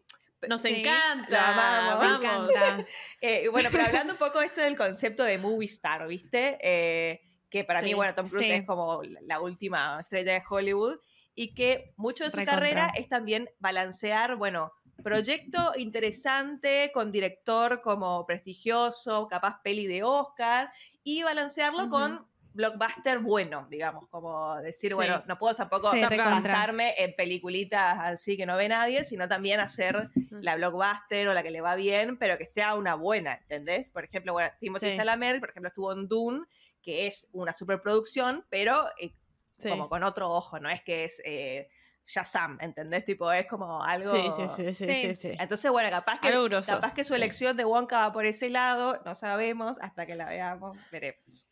[0.47, 2.85] nos encanta, vamos, encanta.
[3.21, 6.57] Eh, bueno, pero hablando un poco esto del concepto de movie star, ¿viste?
[6.61, 10.97] Eh, que para mí, bueno, Tom Cruise es como la última estrella de Hollywood
[11.33, 14.73] y que mucho de su carrera es también balancear, bueno,
[15.03, 20.71] proyecto interesante con director como prestigioso, capaz peli de Oscar
[21.03, 27.99] y balancearlo con blockbuster bueno, digamos, como decir, bueno, no puedo tampoco basarme en peliculitas
[27.99, 31.75] así que no ve nadie, sino también hacer la blockbuster o la que le va
[31.75, 33.91] bien, pero que sea una buena, ¿entendés?
[33.91, 34.97] Por ejemplo, bueno, Timothy sí.
[34.97, 36.45] Chalamet, por ejemplo, estuvo en Dune,
[36.81, 39.13] que es una superproducción, pero eh,
[39.61, 41.21] como con otro ojo, no es que es...
[41.23, 41.69] Eh,
[42.09, 43.03] Shazam, ¿entendés?
[43.03, 44.15] Tipo, es como algo.
[44.15, 46.31] Sí, sí, sí, sí, sí, Entonces, bueno, capaz que,
[46.65, 50.29] capaz que su elección de Wonka va por ese lado, no sabemos, hasta que la
[50.29, 51.45] veamos, veremos.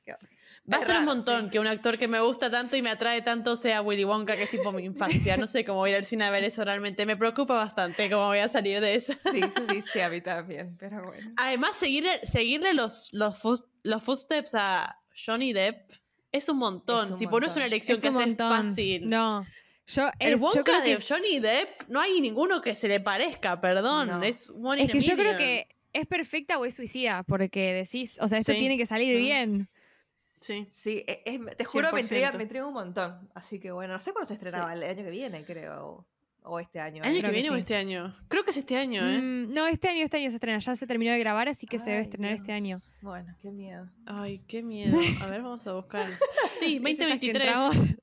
[0.72, 3.22] Va a ser un montón que un actor que me gusta tanto y me atrae
[3.22, 5.38] tanto sea Willy Wonka, que es tipo mi infancia.
[5.38, 7.06] No sé cómo voy a ir al cine a ver eso realmente.
[7.06, 9.14] Me preocupa bastante cómo voy a salir de eso.
[9.14, 11.34] Sí, sí, sí, a mí también, pero bueno.
[11.38, 13.38] Además, seguirle, seguirle los, los,
[13.84, 15.92] los footsteps a Johnny Depp
[16.32, 17.18] es un montón.
[17.18, 19.08] tipo, no es una elección que hace fácil.
[19.08, 19.46] No.
[19.88, 24.24] Yo, el Wonka de Johnny Depp, no hay ninguno que se le parezca, perdón.
[24.24, 28.40] Es, es que yo creo que es perfecta o es suicida, porque decís, o sea,
[28.40, 29.70] esto tiene que salir bien.
[30.46, 30.68] Sí.
[30.70, 33.28] Sí, e, te juro, me entrega, me un montón.
[33.34, 36.06] Así que bueno, no sé cuándo se estrenaba, el año que viene, creo.
[36.44, 37.02] O este año.
[37.04, 38.16] ¿El año que viene o este año?
[38.28, 39.20] Creo que es este año, ¿eh?
[39.20, 40.60] Mm, no, este año, este año se estrena.
[40.60, 42.78] Ya se terminó de grabar, así que se debe estrenar este año.
[43.02, 43.90] Bueno, qué miedo.
[44.06, 44.96] Ay, qué miedo.
[45.22, 46.08] A ver, vamos a buscar.
[46.54, 47.98] Sí, 2023.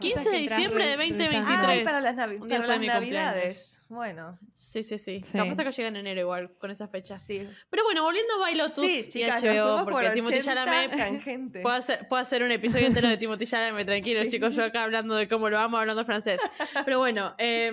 [0.00, 1.68] 15 de diciembre de 2023.
[1.68, 3.82] Ay, para las, navidades.
[3.88, 4.38] Bueno.
[4.52, 5.20] Sí, sí, sí.
[5.32, 7.18] La Capaz que llega en enero igual, con esa fecha.
[7.18, 7.48] Sí.
[7.70, 11.62] Pero bueno, volviendo a Bailotus sí, chicas, y HBO, porque Timothy Chalamet...
[11.62, 14.54] Puedo hacer, puedo hacer un episodio entero de Timothy Chalamet, tranquilo, chicos.
[14.54, 16.40] Yo acá hablando de cómo lo amo, hablando francés.
[16.84, 17.70] Pero bueno, eh,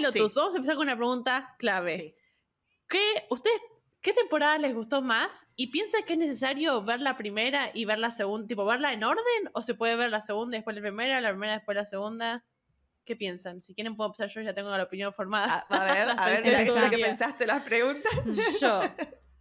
[0.00, 2.16] Lotus, vamos a empezar con una pregunta clave.
[2.88, 3.60] ¿Qué, ¿Ustedes
[4.08, 5.48] ¿Qué temporada les gustó más?
[5.54, 8.46] ¿Y piensa que es necesario ver la primera y ver la segunda?
[8.46, 9.50] ¿Tipo, verla en orden?
[9.52, 12.42] ¿O se puede ver la segunda y después la primera, la primera después la segunda?
[13.04, 13.60] ¿Qué piensan?
[13.60, 15.58] Si quieren puedo empezar yo, ya tengo la opinión formada.
[15.68, 16.42] A, ver, a ver,
[16.88, 18.10] ¿qué pensaste las preguntas?
[18.62, 18.80] Yo.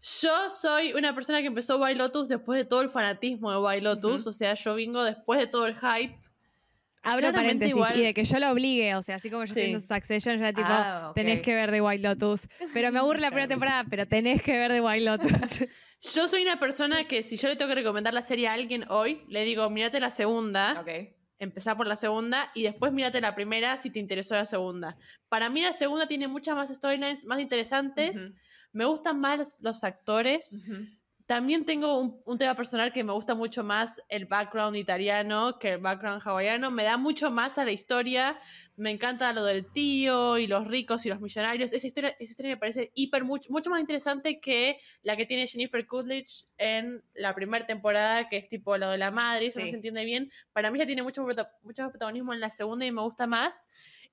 [0.01, 3.83] Yo soy una persona que empezó Wild Lotus después de todo el fanatismo de Wild
[3.83, 4.27] Lotus.
[4.27, 6.19] O sea, yo vengo después de todo el hype.
[7.07, 9.81] Abro paréntesis y de que yo lo obligue, o sea, así como yo estoy en
[9.81, 12.47] Succession, ya tipo, ah, tenés que ver The Wild Lotus.
[12.73, 15.67] Pero me aburre la primera temporada, pero tenés que ver The Wild Lotus.
[16.13, 18.85] yo soy una persona que si yo le tengo que recomendar la serie a alguien
[18.89, 20.81] hoy, le digo, mírate la segunda.
[20.81, 21.13] Ok.
[21.39, 24.97] Empezá por la segunda y después mírate la primera si te interesó la segunda.
[25.29, 28.31] Para mí la segunda tiene muchas más storylines más interesantes.
[28.71, 30.59] Me gustan más los actores.
[31.27, 35.79] También tengo un, tema personal que me gusta mucho más el background italiano que el
[35.79, 36.71] background hawaiano.
[36.71, 38.39] Me da mucho más a la historia.
[38.77, 41.73] Me encanta lo del tío y los ricos y los millonarios.
[41.73, 45.47] Esa historia, esa historia me parece hiper mucho, mucho más interesante que la que tiene
[45.47, 49.47] Jennifer Coolidge en la primera temporada, que es tipo lo de la madre.
[49.47, 50.31] Eso no se entiende bien.
[50.53, 51.27] Para mí ya tiene mucho,
[51.61, 53.67] mucho protagonismo en la segunda y me gusta más.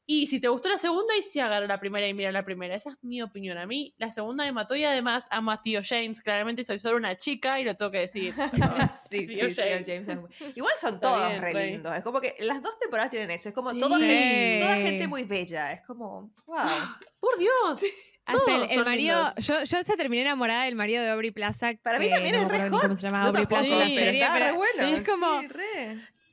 [0.07, 2.75] Y si te gustó la segunda, y si agarra la primera y mira la primera.
[2.75, 3.57] Esa es mi opinión.
[3.57, 6.21] A mí, la segunda me mató y además amo a Tío James.
[6.21, 8.35] Claramente soy solo una chica y lo tengo que decir.
[9.09, 10.07] sí, tío sí, James.
[10.55, 11.95] Igual son todos re lindos.
[11.97, 13.49] Es como que las dos temporadas tienen eso.
[13.49, 15.73] Es como toda, gente, muy bella.
[15.73, 16.59] Es como, wow.
[17.21, 18.13] ¡Por Dios!
[18.71, 21.73] el, marido, yo, yo hasta terminé enamorada del marido de Aubrey Plaza.
[21.83, 23.87] Para mí también es re ¿Cómo se llama Aubrey Plaza?
[23.87, 24.97] Sí, pero, bueno.
[24.97, 25.41] es como,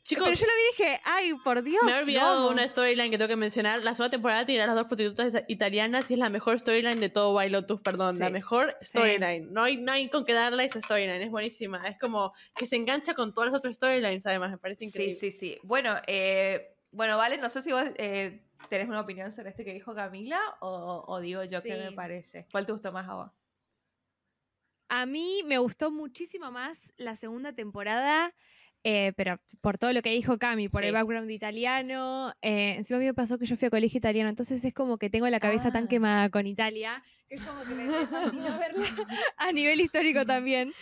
[0.04, 1.84] Chicos, pero yo lo vi y dije, ay, por Dios.
[1.84, 3.84] Me he olvidado una storyline que tengo que mencionar.
[3.84, 7.10] La segunda temporada tiene a las dos prostitutas italianas y es la mejor storyline de
[7.10, 8.18] todo Bailotus, perdón.
[8.18, 9.54] La mejor storyline.
[9.54, 11.88] No, hay, no hay con qué darle esa storyline, es buenísima.
[11.88, 15.14] Es como que se engancha con todas las otras storylines, además, me parece increíble.
[15.14, 15.60] Sí, sí, sí.
[15.62, 19.74] Bueno, eh, bueno, vale, no sé si vos eh, tenés una opinión sobre este que
[19.74, 22.48] dijo Camila o, digo yo qué me parece.
[22.52, 23.48] ¿Cuál te gustó más a vos?
[24.90, 28.34] A mí me gustó muchísimo más la segunda temporada.
[28.84, 33.00] Eh, pero por todo lo que dijo Cami, por el background italiano, eh, encima a
[33.00, 35.40] mí me pasó que yo fui a colegio italiano, entonces es como que tengo la
[35.40, 35.88] cabeza tan ah.
[35.88, 38.86] quemada con Italia, que es como que me fascina verla
[39.38, 40.74] a nivel histórico también.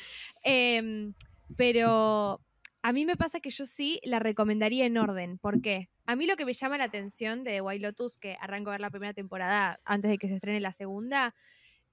[0.44, 1.14] Em,
[1.58, 2.40] pero
[2.82, 5.38] a mí me pasa que yo sí la recomendaría en orden.
[5.38, 5.90] ¿Por qué?
[6.06, 8.82] A mí lo que me llama la atención de White Lotus, que arranco a ver
[8.82, 11.36] la primera temporada antes de que se estrene la segunda,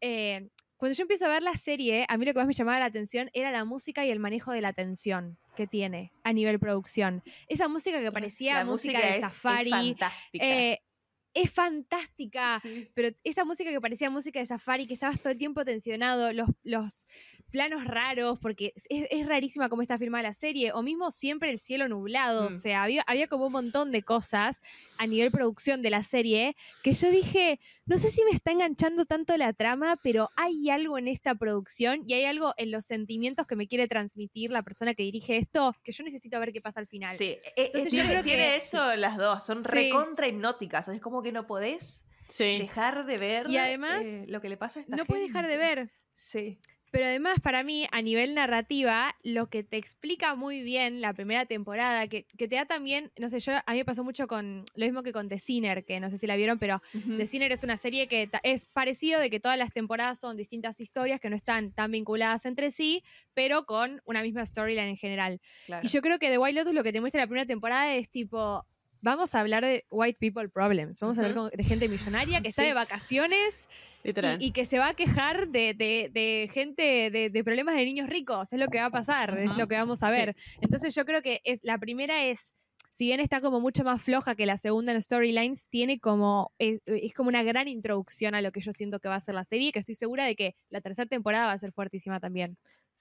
[0.00, 2.78] eh, cuando yo empiezo a ver la serie, a mí lo que más me llamaba
[2.78, 6.58] la atención era la música y el manejo de la tensión que tiene a nivel
[6.58, 7.22] producción.
[7.48, 9.96] Esa música que parecía música, de safari,
[10.34, 10.78] eh,
[11.36, 12.58] es fantástica,
[12.94, 16.48] pero esa música que parecía música de safari, que estabas todo el tiempo tensionado, los,
[16.64, 17.06] los
[17.50, 21.88] planos raros, porque es, rarísima cómo está filmada la serie, o mismo siempre el cielo
[21.88, 22.58] nublado, o mm.
[22.58, 24.62] sea, había, había como un montón de cosas
[24.96, 29.04] a nivel producción de la serie que yo dije, no sé si me está enganchando
[29.04, 33.46] tanto la trama, pero hay algo en esta producción y hay algo en los sentimientos
[33.46, 36.80] que me quiere transmitir la persona que dirige esto, que yo necesito ver qué pasa
[36.80, 37.14] al final.
[37.14, 41.00] Sí, e, e, Entonces, yo creo tiene que, eso las dos, son recontra hipnóticas, es
[41.00, 42.06] como que no podés
[42.38, 45.46] dejar de ver y además, eh, lo que le pasa a esta No puedes dejar
[45.46, 45.90] de ver.
[46.12, 46.58] Sí.
[46.96, 51.44] Pero además, para mí, a nivel narrativa, lo que te explica muy bien la primera
[51.44, 54.86] temporada, que, te da también, no sé, yo a mí me pasó mucho con lo
[54.86, 56.80] mismo que con The Sinner, que no sé si la vieron, pero
[57.18, 60.80] The Sinner es una serie que es parecido de que todas las temporadas son distintas
[60.80, 63.02] historias que no están tan vinculadas entre sí,
[63.34, 65.40] pero con una misma storyline en general.
[65.82, 68.08] Y yo creo que The Wild Lotus lo que te muestra la primera temporada es
[68.08, 68.64] tipo,
[69.06, 72.62] vamos a hablar de white people problems, vamos a hablar de gente millonaria que está
[72.62, 73.68] de vacaciones
[74.40, 78.66] y, que se va a quejar de, gente, de, problemas de niños ricos, es lo
[78.66, 80.34] que va a pasar, es lo que vamos a ver.
[80.60, 82.52] Entonces yo creo que es, la primera es,
[82.96, 86.80] si bien está como mucho más floja que la segunda en storylines, tiene como, es,
[86.86, 89.44] es como una gran introducción a lo que yo siento que va a ser la
[89.44, 92.56] serie, que estoy segura de que la tercera temporada va a ser fuertísima también.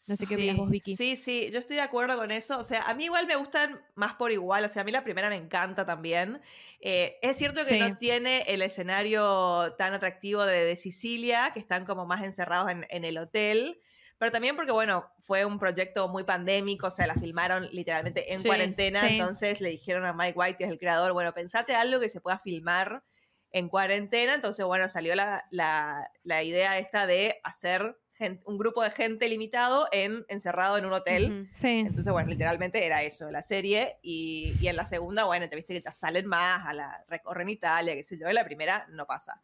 [0.09, 0.97] No sé qué opinas vos, Vicky.
[0.97, 2.59] Sí, sí, yo estoy de acuerdo con eso.
[2.59, 4.65] O sea, a mí igual me gustan más por igual.
[4.65, 6.41] O sea, a mí la primera me encanta también.
[6.81, 12.05] Eh, es cierto que no tiene el escenario tan atractivo de, Sicilia, que están como
[12.05, 13.79] más encerrados en, el hotel.
[14.17, 18.41] Pero también porque, bueno, fue un proyecto muy pandémico, o sea, la filmaron literalmente en
[18.41, 22.09] cuarentena, entonces le dijeron a Mike White, que es el creador, bueno, pensate algo que
[22.09, 23.03] se pueda filmar
[23.51, 27.97] en cuarentena, entonces, bueno, salió la, la, la idea esta de hacer
[28.45, 31.49] un grupo de gente limitado en, encerrado en un hotel.
[31.61, 33.97] Entonces, bueno, literalmente era eso, la serie.
[34.01, 37.49] Y, y, en la segunda, bueno, te viste que ya salen más, a la recorren
[37.49, 38.27] Italia, qué sé yo.
[38.27, 39.41] En la primera no pasa.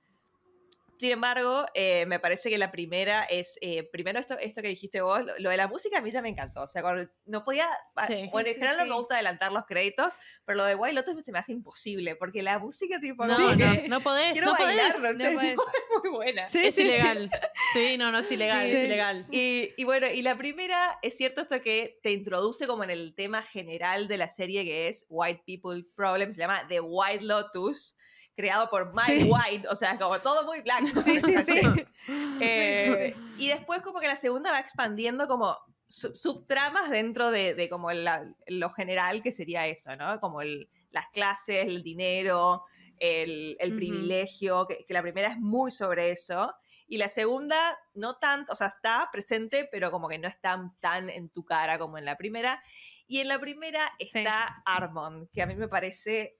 [1.01, 5.01] Sin embargo, eh, me parece que la primera es, eh, primero esto, esto que dijiste
[5.01, 6.61] vos, lo, de la música a mí ya me encantó.
[6.61, 6.83] O sea,
[7.25, 10.13] no podía, ah, bueno, en general no me gusta adelantar los créditos,
[10.45, 13.25] pero lo de Wild Lotus se me hace imposible, porque la música tipo...
[13.25, 15.17] No, no, no podés, quiero no bailar, podés.
[15.17, 16.47] No sé, tipo, es muy buena.
[16.47, 17.31] Sí, es ilegal.
[17.73, 17.97] Sí.
[17.97, 19.25] no, no, es ilegal, es ilegal.
[19.31, 23.15] Y, y bueno, y la primera, es cierto esto que te introduce como en el
[23.15, 27.95] tema general de la serie que es White People Problems, se llama The White Lotus
[28.35, 31.01] creado por Mike White, o sea, como todo muy blanco.
[31.01, 31.61] Sí, sí, sí.
[32.43, 35.55] Eh, y después como que la segunda va expandiendo como
[35.87, 40.19] subtramas dentro de, como lo general que sería eso, ¿no?
[40.19, 42.63] Como las clases, el dinero,
[42.97, 46.53] el, privilegio, que, la primera es muy sobre eso.
[46.87, 51.09] Y la segunda, no tanto, o sea, está presente, pero como que no está tan
[51.09, 52.61] en tu cara como en la primera.
[53.07, 56.37] Y en la primera está Armond, que a mí me parece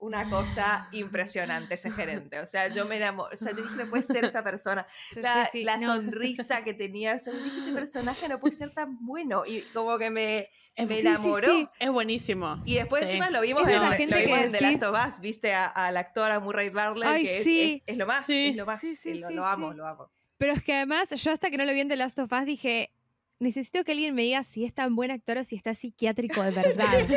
[0.00, 2.40] una cosa impresionante ese gerente.
[2.40, 3.34] O sea, yo me enamoré.
[3.34, 4.86] O sea, yo dije, no puede ser esta persona.
[5.14, 7.16] la, sonrisa que tenía.
[7.16, 9.44] O sea, dije, este personaje no puede ser tan bueno.
[9.46, 11.70] Y como que me, me enamoró.
[11.78, 12.62] Es buenísimo.
[12.64, 15.20] Y después encima lo vimos, en, la gente lo vimos en The Last of Us.
[15.20, 18.28] Viste al actor, a Murray Bartlett, que es, lo más.
[18.28, 18.82] Es lo más.
[19.04, 20.10] Lo, lo amo, lo amo.
[20.38, 22.46] Pero es que además, yo hasta que no lo vi en The Last of Us
[22.46, 22.94] dije,
[23.40, 26.50] necesito que alguien me diga si es tan buen actor o si está psiquiátrico de
[26.50, 27.08] verdad.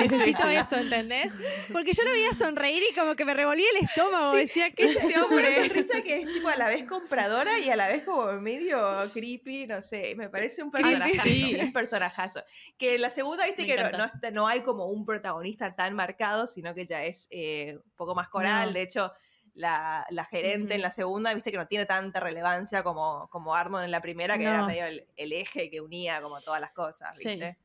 [0.00, 1.32] necesito eso, ¿entendés?
[1.72, 4.34] Porque yo lo veía sonreír y como que me revolvía el estómago.
[4.34, 5.48] Decía, ¿qué es este hombre?
[5.48, 8.78] Una sonrisa que es tipo a la vez compradora y a la vez como medio
[9.14, 10.14] creepy, no sé.
[10.16, 11.28] Me parece un personajazo.
[11.62, 12.44] Un personajazo.
[12.76, 16.86] Que la segunda, viste que no, no, hay como un protagonista tan marcado, sino que
[16.86, 18.72] ya es eh, un poco más coral.
[18.72, 19.12] De hecho,
[19.58, 23.90] la, gerente en la segunda, viste que no tiene tanta relevancia como, como Armond en
[23.90, 27.58] la primera, que era medio el, eje que unía como todas las cosas, ¿viste?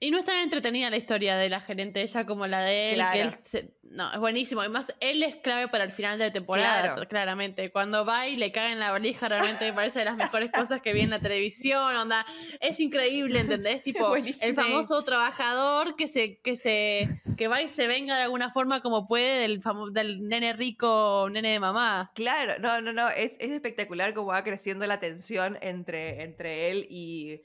[0.00, 3.02] Y no es tan entretenida la historia de la gerente ella como la de él,
[3.12, 4.60] que él No, es buenísimo.
[4.60, 7.70] Además, él es clave para el final de la temporada, claramente.
[7.70, 10.82] Cuando va y le cae en la valija, realmente me parece de las mejores cosas
[10.82, 11.94] que vi en la televisión.
[11.94, 12.26] Onda,
[12.60, 13.82] es increíble, ¿entendés?
[13.82, 18.50] Tipo, el famoso trabajador que se, que se, que va y se venga de alguna
[18.50, 22.10] forma como puede del, del nene rico, nene de mamá.
[22.14, 23.08] Claro, no, no, no.
[23.10, 27.42] Es, es espectacular cómo va creciendo la tensión entre, entre él y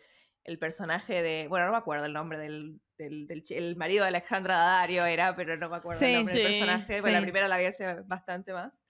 [0.50, 1.48] el personaje de.
[1.48, 5.58] Bueno, no me acuerdo el nombre del del, el marido de Alejandra Daddario era, pero
[5.58, 8.86] no me acuerdo el nombre del personaje, la primera la vi hace bastante más.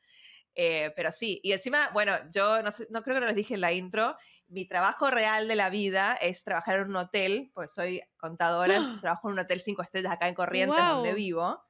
[0.56, 3.62] Eh, pero sí, y encima, bueno, yo no, no creo que no les dije en
[3.62, 4.17] la intro,
[4.48, 9.02] mi trabajo real de la vida es trabajar en un hotel, pues soy contadora, entonces
[9.02, 11.63] trabajo en un hotel cinco estrellas acá en Corrientes, donde vivo.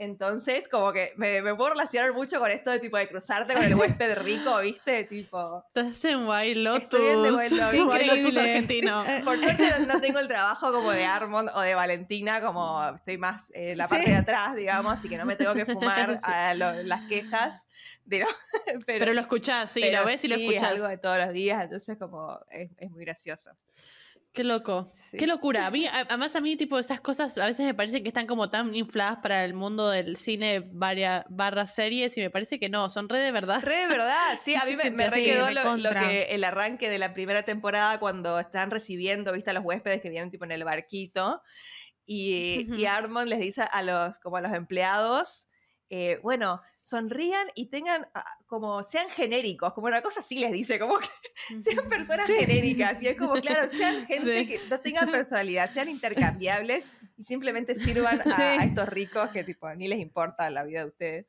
[0.00, 3.64] Entonces, como que me, me, puedo relacionar mucho con esto de tipo de cruzarte con
[3.64, 5.02] el huésped rico, ¿viste?
[5.02, 5.64] Tipo.
[5.66, 7.00] Estás en Wild Lotus.
[7.00, 9.04] Estoy en Wild argentino.
[9.24, 13.50] Por suerte no tengo el trabajo como de Armond o de Valentina, como estoy más
[13.56, 17.08] en la parte de atrás, digamos, así que no me tengo que fumar a las
[17.08, 17.66] quejas.
[18.04, 18.24] De
[18.86, 20.62] pero, lo escuchás, sí, lo ves y lo escuchás.
[20.62, 23.50] Es algo de todos los días, entonces como es, es muy gracioso.
[24.32, 24.92] Qué loco.
[25.18, 25.66] Qué locura.
[25.66, 28.50] A mí, además, a mí, tipo, esas cosas a veces me parece que están como
[28.50, 32.88] tan infladas para el mundo del cine barra, barra series y me parece que no,
[32.90, 33.60] son re de verdad.
[33.62, 34.54] Re de verdad, sí.
[34.54, 38.38] A mí me, me re quedó lo, que el arranque de la primera temporada cuando
[38.38, 41.42] están recibiendo, viste, a los huéspedes que vienen tipo en el barquito
[42.10, 45.46] y, y Armond les dice a los, como a los empleados,
[45.90, 50.78] eh, bueno, sonrían y tengan ah, como sean genéricos, como una cosa así les dice,
[50.78, 51.08] como que
[51.60, 53.02] sean personas genéricas.
[53.02, 58.22] Y es como, claro, sean gente que no tengan personalidad, sean intercambiables y simplemente sirvan
[58.32, 61.26] a, estos ricos que tipo ni les importa la vida de ustedes.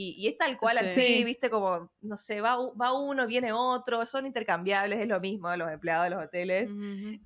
[0.00, 4.26] Y, es tal cual así, viste, como, no sé, va, va, uno, viene otro, son
[4.26, 6.70] intercambiables, es lo mismo los empleados de los hoteles.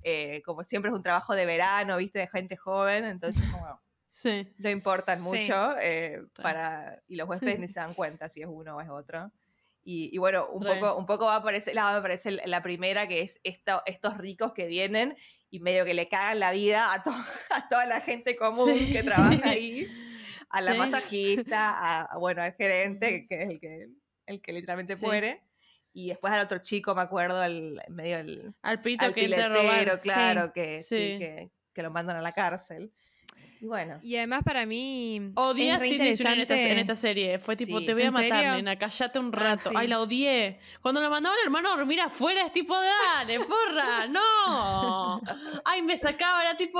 [0.03, 3.79] Eh, como siempre es un trabajo de verano, viste, de gente joven, entonces como
[4.13, 4.47] Sí.
[4.59, 8.77] No importan mucho eh, para, y los huéspedes ni se dan cuenta si es uno
[8.77, 9.31] o es otro.
[9.83, 13.21] Y, bueno, un poco, un poco va a aparecer, la, va a la primera, que
[13.21, 15.17] es estos ricos que vienen
[15.49, 17.03] y medio que le cagan la vida a,
[17.49, 19.89] a toda la gente común que trabaja ahí,
[20.49, 23.89] a la masajista, a, bueno, al gerente, que es el que,
[24.27, 25.41] el que literalmente muere.
[25.91, 28.53] Y después al otro chico, me acuerdo, al medio el...
[28.61, 30.01] Al pito que entra a robar.
[30.01, 31.17] claro, que, sí.
[31.17, 32.93] que, que lo mandan a la cárcel.
[33.63, 33.97] Y bueno.
[34.03, 35.31] Y además para mí.
[35.35, 37.39] Odié a Sidney en esta, en esta serie.
[37.39, 39.71] Fue tipo, te voy a matar, nena, callate un ah, rato.
[39.73, 40.59] Ay, la odié.
[40.81, 45.21] Cuando lo mandaba el hermano a dormir afuera, es tipo, dale, porra, no.
[45.63, 46.77] Ay, me sacaba, era tipo,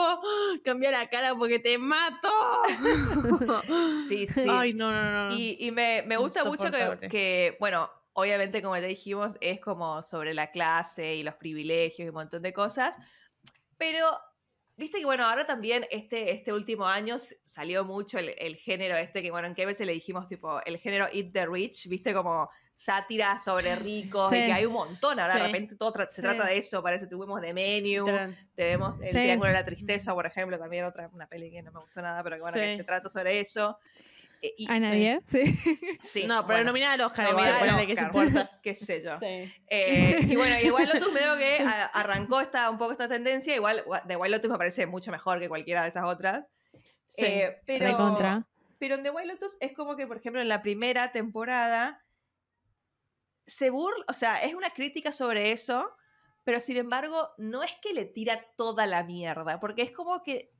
[0.61, 2.27] cambia la cara porque te mato.
[4.09, 4.45] sí, sí.
[4.49, 5.35] Ay, no, no, no.
[5.37, 10.03] Y, y me, me, gusta mucho que, que, bueno, obviamente, como ya dijimos, es como
[10.03, 12.93] sobre la clase y los privilegios y un montón de cosas.
[13.77, 14.05] Pero
[14.75, 19.29] Viste que, bueno, ahora también este, este último año salió mucho el, género este, que,
[19.29, 23.37] bueno, en qué veces le dijimos, tipo, el género Eat the Rich, viste, como sátira
[23.37, 26.81] sobre ricos, y que hay un montón, ahora de repente todo se trata de eso,
[26.81, 28.05] para eso tuvimos The Menu,
[28.55, 31.79] tenemos El Triángulo de la Tristeza, por ejemplo, también otra, una peli que no me
[31.79, 33.77] gustó nada, pero que, bueno, que se trata sobre eso.
[34.43, 35.21] Eh, ¿A nadie?
[35.25, 35.55] Sí.
[36.01, 36.27] sí.
[36.27, 38.59] No, pero nominada al Oscar, igual, que se importa.
[38.61, 39.17] Qué sé yo.
[39.21, 41.59] Eh, y bueno, igual Lotus me veo que
[41.93, 43.55] arrancó esta, un poco esta tendencia.
[43.55, 46.45] Igual The Wild Lotus me parece mucho mejor que cualquiera de esas otras.
[47.07, 48.35] Sí, eh, pero,
[48.79, 52.03] pero en The Wild Lotus es como que, por ejemplo, en la primera temporada
[53.45, 55.95] se burla, o sea, es una crítica sobre eso,
[56.43, 60.51] pero sin embargo, no es que le tira toda la mierda, porque es como que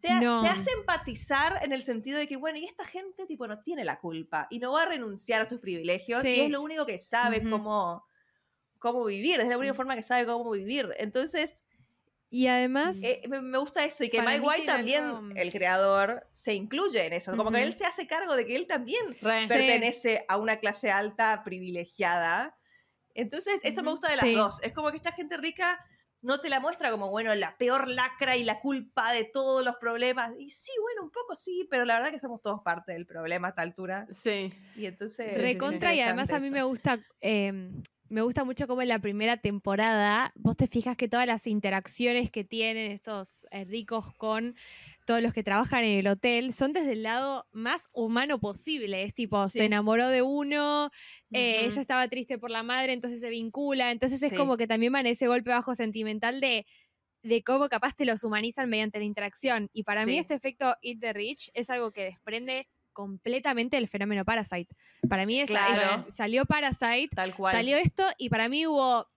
[0.00, 3.84] te, hace empatizar en el sentido de que, bueno, y esta gente tipo no tiene
[3.84, 6.98] la culpa y no va a renunciar a sus privilegios y es lo único que
[6.98, 8.04] sabe cómo,
[8.78, 9.76] cómo vivir, es la única mm.
[9.76, 10.88] forma que sabe cómo vivir.
[10.98, 11.66] Entonces...
[12.32, 13.02] Y además...
[13.02, 17.36] Eh, me, gusta eso y que Mike White también, el creador, se incluye en eso.
[17.36, 21.42] Como que él se hace cargo de que él también pertenece a una clase alta
[21.44, 22.56] privilegiada.
[23.14, 24.62] Entonces, eso me gusta de las dos.
[24.62, 25.84] Es como que esta gente rica
[26.22, 29.76] no te la muestra como, bueno, la peor lacra y la culpa de todos los
[29.76, 30.32] problemas.
[30.38, 33.48] Y sí, bueno, un poco sí, pero la verdad que somos todos parte del problema
[33.48, 34.06] a esta altura.
[34.12, 34.52] Sí.
[34.76, 35.36] Y entonces...
[35.40, 37.00] Recontra y además a mí me gusta...
[37.20, 41.46] Em, me gusta mucho como en la primera temporada vos te fijas que todas las
[41.46, 44.56] interacciones que tienen estos eh, ricos con
[45.10, 49.02] todos los que trabajan en el hotel, son desde el lado más humano posible.
[49.02, 50.88] Es tipo, se enamoró de uno,
[51.32, 53.90] eh, ella estaba triste por la madre, entonces se vincula.
[53.90, 56.64] Entonces es como que también van ese golpe bajo sentimental de,
[57.24, 59.68] de cómo capaz te los humanizan mediante la interacción.
[59.72, 64.24] Y para mí este efecto Eat the Rich es algo que desprende completamente el fenómeno
[64.24, 64.72] Parasite.
[65.08, 65.50] Para mí es,
[66.06, 67.52] salió Parasite, Tal cual.
[67.52, 69.08] salió esto y para mí hubo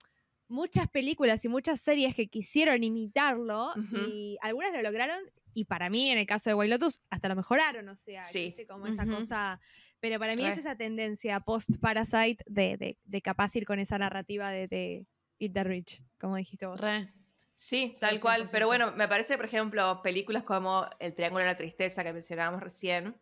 [0.48, 3.72] muchas películas y muchas series que quisieron imitarlo
[4.08, 5.20] y algunas lo lograron
[5.54, 8.46] y para mí, en el caso de White Lotus, hasta lo mejoraron, o sea, Sí.
[8.46, 8.66] ¿viste?
[8.66, 9.60] como esa cosa.
[10.00, 10.48] Pero para mí Re.
[10.50, 15.06] es esa tendencia post-Parasite de, de, de capaz ir con esa narrativa de, de
[15.38, 16.80] Eat the Rich, como dijiste vos.
[16.80, 17.12] Re.
[17.56, 18.42] Sí, tal Al cual.
[18.46, 18.50] 100%.
[18.50, 22.60] Pero bueno, me parece, por ejemplo, películas como El Triángulo de la Tristeza que mencionábamos
[22.62, 23.16] recién,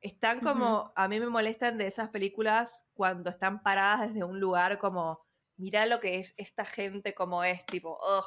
[0.00, 4.78] están como, a mí me molestan de esas películas cuando están paradas desde un lugar
[4.78, 5.20] como,
[5.56, 8.24] mirá lo que es esta gente como es, tipo, ugh.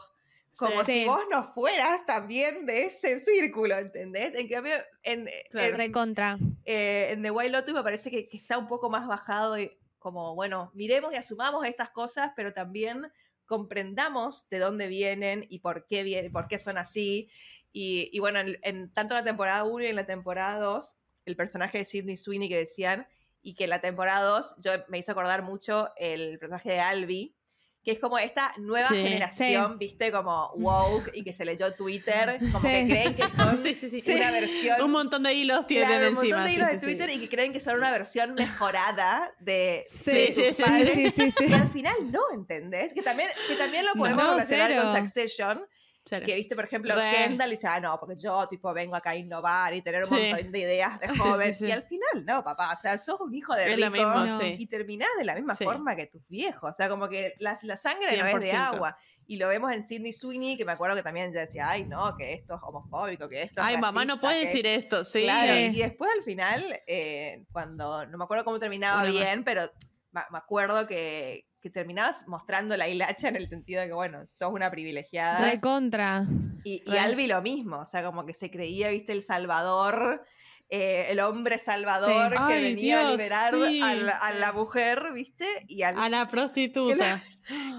[0.58, 0.92] Como Sí.
[1.02, 4.36] si vos no fueras también de ese círculo, ¿entendés?
[4.36, 4.74] En cambio,
[5.04, 5.68] en, Claro.
[5.70, 6.38] en- Recontra.
[6.66, 9.72] eh, en The Wild Lotus me parece que, que está un poco más bajado y
[9.98, 13.12] como, bueno, miremos y asumamos estas cosas, pero también
[13.46, 17.30] comprendamos de dónde vienen y por qué vienen, por qué son así.
[17.72, 20.96] Y, y bueno, en, en tanto en la temporada 1 y en la temporada 2,
[21.26, 23.08] el personaje de Sidney Sweeney que decían,
[23.42, 27.36] y que en la temporada 2 yo me hizo acordar mucho el personaje de Albi,
[27.84, 28.96] que es como esta nueva Sí.
[28.96, 32.90] generación, viste, como woke y que se leyó Twitter, como que Sí.
[32.90, 34.12] creen que son Sí, sí, sí.
[34.14, 36.38] una versión Un montón de hilos tienen Claro, un encima.
[36.38, 36.86] montón de sí, hilos sí, de sí.
[36.86, 40.64] Twitter y que creen que son una versión mejorada de, Sí, de sí, sus sí,
[40.64, 40.90] padres.
[40.94, 41.46] Sí, sí, sí.
[41.50, 42.94] Y al final no, ¿entendés?
[42.94, 44.84] Que también, que también lo podemos No, relacionar cero.
[44.86, 45.66] con Succession,
[46.06, 46.26] Claro.
[46.26, 47.12] que viste, por ejemplo, Re.
[47.16, 50.30] Kendall dice, ah, no, porque yo, tipo, vengo acá a innovar y tener un Sí.
[50.32, 51.54] montón de ideas de joven.
[51.54, 51.66] sí, sí.
[51.68, 54.42] Y al final, no, papá, o sea, sos un hijo de rico mismo, No.
[54.46, 56.72] y terminás de la misma forma que tus viejos.
[56.72, 58.56] O sea, como que la, la sangre no es de 100%.
[58.76, 58.98] agua.
[59.26, 62.34] Y lo vemos en Sidney Sweeney, que me acuerdo que también decía, ay, no, que
[62.34, 65.24] esto es homofóbico, que esto es Ay, mamá, no racista, puede que decir esto, sí.
[65.24, 69.46] Claro, y después al final, eh, cuando, no me acuerdo cómo terminaba Una bien, más.
[69.46, 69.72] pero
[70.12, 74.52] me acuerdo que, que terminabas mostrando la hilacha en el sentido de que, bueno, sos
[74.52, 75.50] una privilegiada.
[75.50, 76.26] Recontra.
[76.66, 77.00] Y, y Re.
[77.00, 80.26] Albi lo mismo, o sea, como que se creía, viste, el salvador,
[80.70, 82.38] eh, el hombre salvador Sí.
[82.48, 83.82] que Ay, venía a liberar sí.
[83.82, 87.24] a, la, a la mujer, viste, y al, A la prostituta.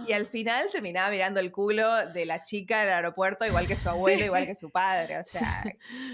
[0.08, 3.76] y al final terminaba mirando el culo de la chica en el aeropuerto, igual que
[3.76, 4.24] su abuelo, Sí.
[4.24, 5.62] igual que su padre, o sea,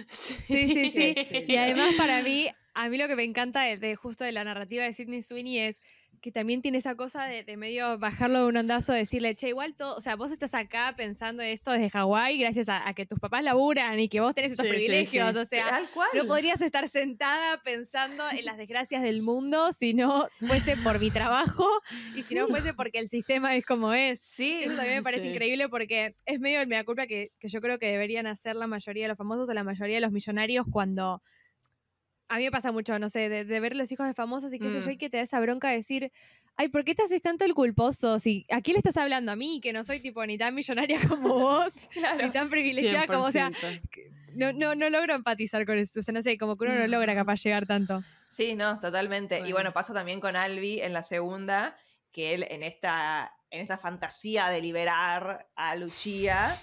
[0.08, 1.14] Sí, sí, sí.
[1.16, 4.32] Sí, Y además para mí, a mí lo que me encanta de, de justo de
[4.32, 5.80] la narrativa de Sidney Sweeney es
[6.20, 9.74] que también tiene esa cosa de, de medio bajarlo de un ondazo, decirle, che, igual
[9.74, 13.18] todo, o sea, vos estás acá pensando esto desde Hawái gracias a, a que tus
[13.18, 15.38] papás laburan y que vos tenés esos Sí, privilegios, sí.
[15.38, 15.80] o sea,
[16.14, 21.10] no podrías estar sentada pensando en las desgracias del mundo si no fuese por mi
[21.10, 21.66] trabajo
[22.14, 24.20] y si no fuese porque el sistema es como es.
[24.20, 27.60] Sí, Eso también me parece increíble porque es medio el mea culpa que, que yo
[27.60, 30.66] creo que deberían hacer la mayoría de los famosos o la mayoría de los millonarios
[30.70, 31.22] cuando.
[32.30, 34.58] A mí me pasa mucho, no sé, de, de ver los hijos de famosos y
[34.58, 34.92] qué sé yo, Mm.
[34.92, 36.12] y que te da esa bronca de decir,
[36.56, 38.18] ay, ¿por qué te haces tanto el culposo?
[38.18, 39.32] Si, ¿A quién le estás hablando?
[39.32, 42.24] A mí, que no soy tipo ni tan millonaria como vos, claro.
[42.24, 43.80] ni tan privilegiada como, o sea, 100%.
[44.34, 46.00] no, no, no logro empatizar con eso.
[46.00, 48.02] O sea, no sé, como que uno no logra capaz llegar tanto.
[48.26, 49.40] Sí, no, totalmente.
[49.46, 49.72] Y Bueno.
[49.72, 51.76] pasa también con Albi en la segunda,
[52.12, 56.56] que él en esta, en esta fantasía de liberar a Lucia,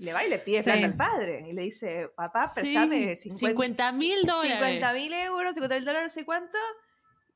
[0.00, 0.64] le va y le pide Sí.
[0.64, 1.44] plata al padre.
[1.48, 4.58] Y le dice, papá, préstame 50 50 mil dólares.
[4.80, 6.58] 50 mil euros, 50 mil dólares, no sé cuánto.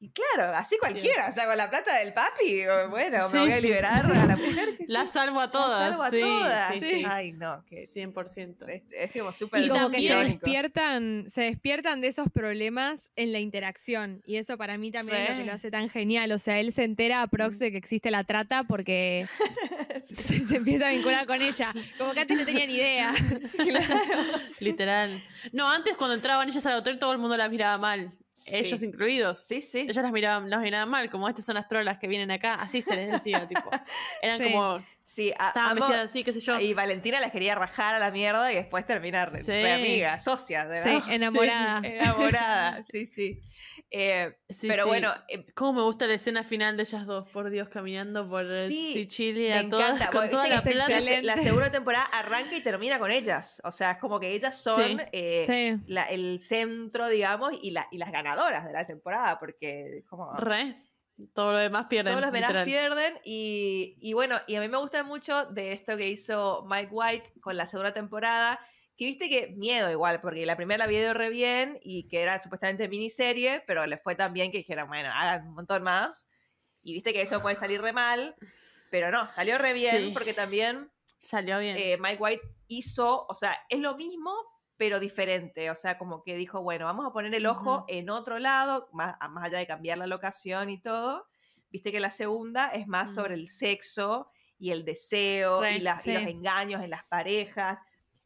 [0.00, 3.34] Y claro, así cualquiera, o sea, con la plata del papi, bueno, Sí.
[3.34, 4.76] me voy a liberar a la mujer.
[4.78, 5.88] que La sí, salvo a la todas.
[5.88, 6.74] salvo a sí, todas.
[6.74, 7.04] sí, sí.
[7.08, 8.68] Ay, no, que 100%.
[8.68, 13.32] es, es como súper Y como que se despiertan, se despiertan de esos problemas en
[13.32, 14.22] la interacción.
[14.24, 16.30] Y eso para mí también es lo que lo hace tan genial.
[16.30, 19.26] O sea, él se entera a prox de que existe la trata porque
[20.00, 21.72] se, se empieza a vincular con ella.
[21.98, 23.12] Como que antes no tenía ni idea.
[24.60, 25.22] Literal.
[25.52, 28.12] No, antes cuando entraban ellas al hotel todo el mundo las miraba mal.
[28.38, 28.54] Sí.
[28.56, 29.40] Ellos incluidos.
[29.40, 29.80] Sí, sí.
[29.80, 32.82] Ellas las miraban, las miraban mal, como estas son las trolas que vienen acá, así
[32.82, 33.68] se les decía, tipo.
[34.22, 34.44] Eran Sí.
[34.44, 34.80] como,
[35.10, 36.60] Sí, a- estaban así, qué sé yo.
[36.60, 39.50] Y Valentina las quería rajar a la mierda y después terminar Sí.
[39.52, 40.66] de amiga, socia.
[40.66, 41.80] De Sí, enamorada.
[41.82, 43.40] enamorada, sí, sí.
[43.90, 47.48] Eh, Sí, pero bueno, eh, Cómo me gusta la escena final de ellas dos, por
[47.48, 50.10] Dios, caminando por Sicilia, me todas, encanta.
[50.10, 51.00] con toda la plata.
[51.22, 53.62] la, segunda temporada arranca y termina con ellas.
[53.64, 57.96] O sea, es como que ellas son eh, la- el centro, digamos, y, la, y
[57.96, 60.34] las ganadoras de la temporada, porque como...
[60.34, 60.76] Re.
[61.34, 62.14] Todo lo demás pierden.
[62.14, 62.64] Todos los literal.
[62.64, 66.88] pierden y, y bueno, y a mí me gusta mucho de esto que hizo Mike
[66.92, 68.60] White con la segunda temporada,
[68.96, 72.38] que viste que miedo igual, porque la primera la vio re bien y que era
[72.38, 76.28] supuestamente miniserie, pero le fue tan bien que dijeron, bueno, hagan un montón más.
[76.82, 78.36] Y viste que eso puede salir re mal,
[78.90, 80.10] pero no, salió re bien Sí.
[80.14, 80.90] porque también
[81.20, 81.76] Salió bien.
[81.76, 84.32] eh, Mike White hizo, o sea, es lo mismo,
[84.78, 85.70] pero diferente.
[85.70, 89.16] O sea, como que dijo, bueno, vamos a poner el ojo en otro lado, más,
[89.28, 91.26] más allá de cambiar la locación y todo.
[91.70, 93.40] Viste que la segunda es más sobre Mm.
[93.40, 97.80] el sexo y el deseo y, los engaños en las parejas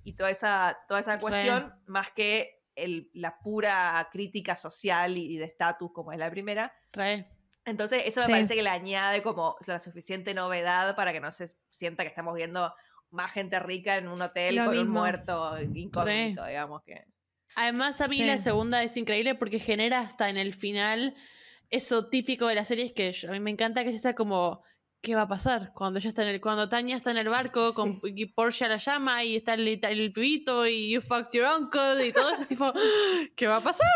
[0.04, 5.38] y toda esa, toda esa cuestión, más que el- la pura crítica social y, y
[5.38, 6.72] de estatus como es la primera.
[6.92, 7.28] Re.
[7.64, 8.32] Entonces, eso me Sí.
[8.32, 12.34] parece que le añade como la suficiente novedad para que no se sienta que estamos
[12.34, 12.74] viendo
[13.12, 17.04] más gente rica en un hotel con un muerto incógnito, digamos que.
[17.54, 21.14] Además, a mí la segunda es increíble porque genera hasta en el final
[21.70, 24.62] eso típico de la serie es que a mí me encanta que sea como
[25.02, 25.72] ¿qué va a pasar?
[25.74, 28.78] Cuando ella está en el, cuando Tania está en el barco con y Porsche la
[28.78, 32.48] llama y está el, el pibito y you fucked your uncle y todo eso es
[32.48, 32.72] tipo,
[33.36, 33.90] ¿qué va a pasar?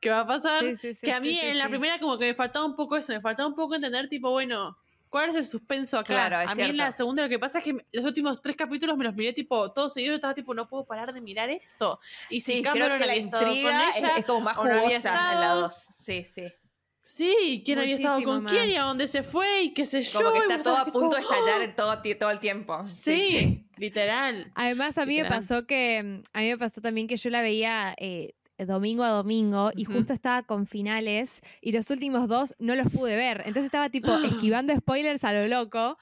[0.00, 0.64] ¿Qué va a pasar?
[1.02, 3.48] que a mí en la primera como que me faltaba un poco eso, me faltaba
[3.48, 4.78] un poco entender tipo, bueno,
[5.14, 6.28] ¿cuál es el suspenso acá?
[6.28, 8.96] Claro, a mí en la segunda lo que pasa es que los últimos tres capítulos
[8.96, 12.00] me los miré tipo todos seguidos, estaba tipo, no puedo parar de mirar esto.
[12.30, 15.86] Y si Cameron había estado con ella, es, como más jugosa en la dos.
[15.94, 16.52] Sí, sí.
[17.00, 20.18] Sí, quién había estado con quién y a dónde se fue y qué sé yo.
[20.18, 22.84] Como que está todo a punto de estallar en todo, todo el tiempo.
[22.88, 24.50] Sí, literal.
[24.56, 27.94] Además, a mí me pasó que, a mí me pasó también que yo la veía
[27.98, 32.92] eh, domingo a domingo y justo estaba con finales y los últimos dos no los
[32.92, 33.38] pude ver.
[33.38, 35.98] Entonces estaba tipo esquivando spoilers a lo loco.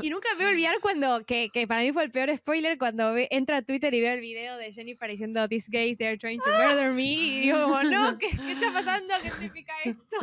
[0.00, 2.78] Y nunca me voy a olvidar cuando, que, que para mí fue el peor spoiler,
[2.78, 6.40] cuando entra a Twitter y veo el video de Jennifer diciendo, These gays, they're trying
[6.40, 7.02] to murder me.
[7.02, 9.14] Y digo, no, ¿qué, ¿qué, está pasando?
[9.22, 10.16] ¿Qué significa esto?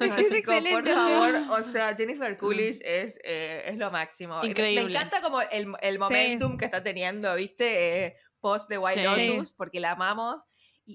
[0.16, 0.72] es excelente.
[0.72, 4.44] Por favor, o sea, Jennifer Coolidge es, eh, es lo máximo.
[4.44, 4.84] Increíble.
[4.84, 8.06] Me, encanta como el, el momentum que está teniendo, ¿viste?
[8.06, 10.42] Eh, post de White Lotus, porque la amamos.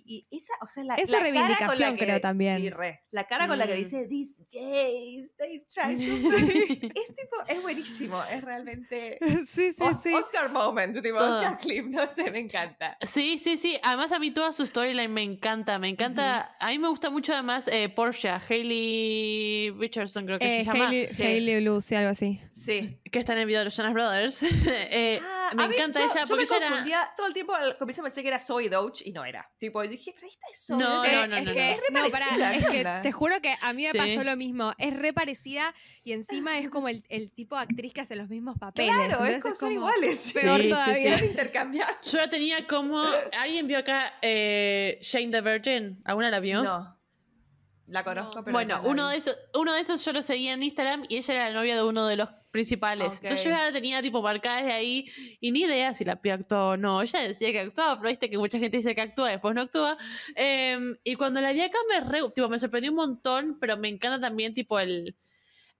[0.05, 2.61] Y, esa, o sea, la, Esa reivindicación creo también.
[2.61, 2.71] Sí,
[3.11, 3.77] La cara con la que mm.
[3.77, 6.05] dice, these gays, they try to...
[6.35, 9.17] es tipo, es buenísimo, es realmente...
[9.47, 10.13] Sí, sí, sí.
[10.13, 12.97] Oscar moment, tipo, Oscar clip, no sé, me encanta.
[13.01, 13.77] Sí, sí, sí.
[13.83, 16.55] Además a mí toda su storyline me encanta, me encanta.
[16.59, 20.89] A mí me gusta mucho además eh, Porsche, Hailey Richardson creo que se eh, llama.
[20.89, 22.39] Hailey, Lucy, algo así.
[22.51, 22.99] Sí.
[23.11, 24.43] Que está en el video de los Jonas Brothers.
[24.67, 27.13] eh, ah, me encanta ella porque yo me era...
[27.15, 29.49] Todo el tiempo al comienzo pensé que era Zoe Doge y no era.
[29.57, 30.77] Tipo, dije, pero esta es Zoe.
[30.77, 32.55] No, no, no, es que, es re parecida.
[32.55, 34.73] es que te juro que a mí me pasó lo mismo.
[34.77, 35.73] Es re parecida
[36.03, 38.93] y encima es como el, el, tipo de actriz que hace los mismos papeles.
[38.93, 40.31] Claro, es como, son iguales.
[40.41, 41.17] Peor sí, todavía.
[41.17, 42.01] Sí, intercambiar.
[42.03, 43.03] Yo la tenía como.
[43.39, 46.01] ¿Alguien vio acá eh, Shane the Virgin?
[46.05, 46.63] ¿Alguna la vio?
[46.63, 46.95] No.
[47.87, 48.53] La conozco, pero.
[48.53, 51.49] Bueno, uno de, esos, uno de esos yo lo seguía en Instagram y ella era
[51.49, 53.15] la novia de uno de los principales.
[53.21, 55.05] Entonces yo ya la tenía tipo marcada desde ahí
[55.41, 57.01] y ni idea si la piba actuó o no.
[57.01, 59.97] Ella decía que actuaba, pero viste que mucha gente dice que actúa, después no actúa.
[60.35, 64.21] Em, y cuando la vi acá me, tipo, me sorprendió un montón, pero me encanta
[64.25, 65.17] también tipo el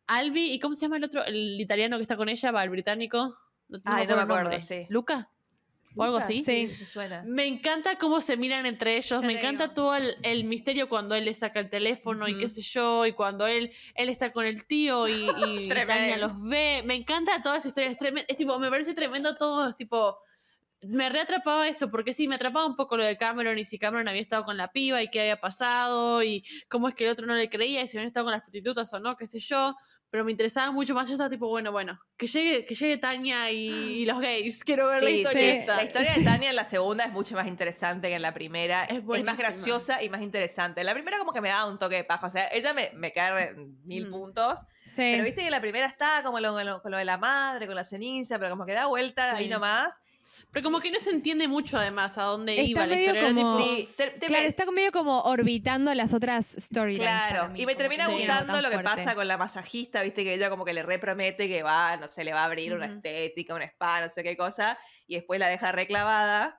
[0.08, 1.24] Albi y ¿cómo se llama el otro?
[1.24, 3.38] El italiano que está con ella, va, el británico.
[3.70, 4.86] No, Ay, no me acuerdo, sí.
[4.90, 5.32] ¿Luca?
[5.96, 6.44] O algo así.
[6.44, 7.24] Sí, me suena.
[7.26, 11.34] Me encanta cómo se miran entre ellos, me encanta todo el, misterio cuando él le
[11.34, 15.08] saca el teléfono y qué sé yo, y cuando él, él está con el tío
[15.08, 16.84] y, y, Tania los ve.
[16.86, 20.18] Me encanta toda esa historia, es, tipo, me parece tremendo todo, es tipo,
[20.82, 24.08] me reatrapaba eso, porque sí, me atrapaba un poco lo de Cameron y si Cameron
[24.08, 27.26] había estado con la piba y qué había pasado y cómo es que el otro
[27.26, 29.76] no le creía y si habían estado con las prostitutas o no, qué sé yo
[30.16, 31.10] pero me interesaba mucho más.
[31.10, 34.64] Yo estaba tipo, bueno, bueno, que llegue, que llegue Tania y, los gays.
[34.64, 35.66] Quiero ver la historia.
[35.66, 38.86] La historia de Tania en la segunda es mucho más interesante que en la primera.
[38.86, 40.80] Es, más graciosa y más interesante.
[40.80, 42.28] En la primera como que me daba un toque de paja.
[42.28, 44.12] O sea, ella me, me cae mil mm.
[44.12, 44.62] puntos.
[44.96, 47.76] Pero viste que en la primera está como lo, con lo de la madre, con
[47.76, 50.02] la ceniza, pero como que da vuelta ahí nomás.
[50.56, 53.28] Pero como que no se entiende mucho además a dónde iba la historia.
[53.28, 53.90] Como, sí,
[54.22, 57.06] claro, está medio como orbitando las otras storylines.
[57.06, 60.64] Claro, y me termina gustando lo que pasa con la masajista, viste que ella como
[60.64, 64.00] que le repromete que va, no sé, le va a abrir una estética, un spa,
[64.00, 66.58] no sé qué cosa, y después la deja reclavada.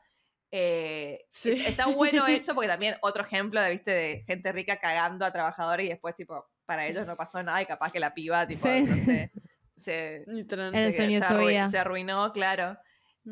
[0.50, 5.32] Eh, está bueno eso porque también otro ejemplo de, viste, de gente rica cagando a
[5.32, 8.68] trabajadores y después tipo, para ellos no pasó nada y capaz que la piba, tipo,
[8.68, 9.32] no sé,
[9.74, 10.22] se,
[11.70, 12.76] se arruinó, claro.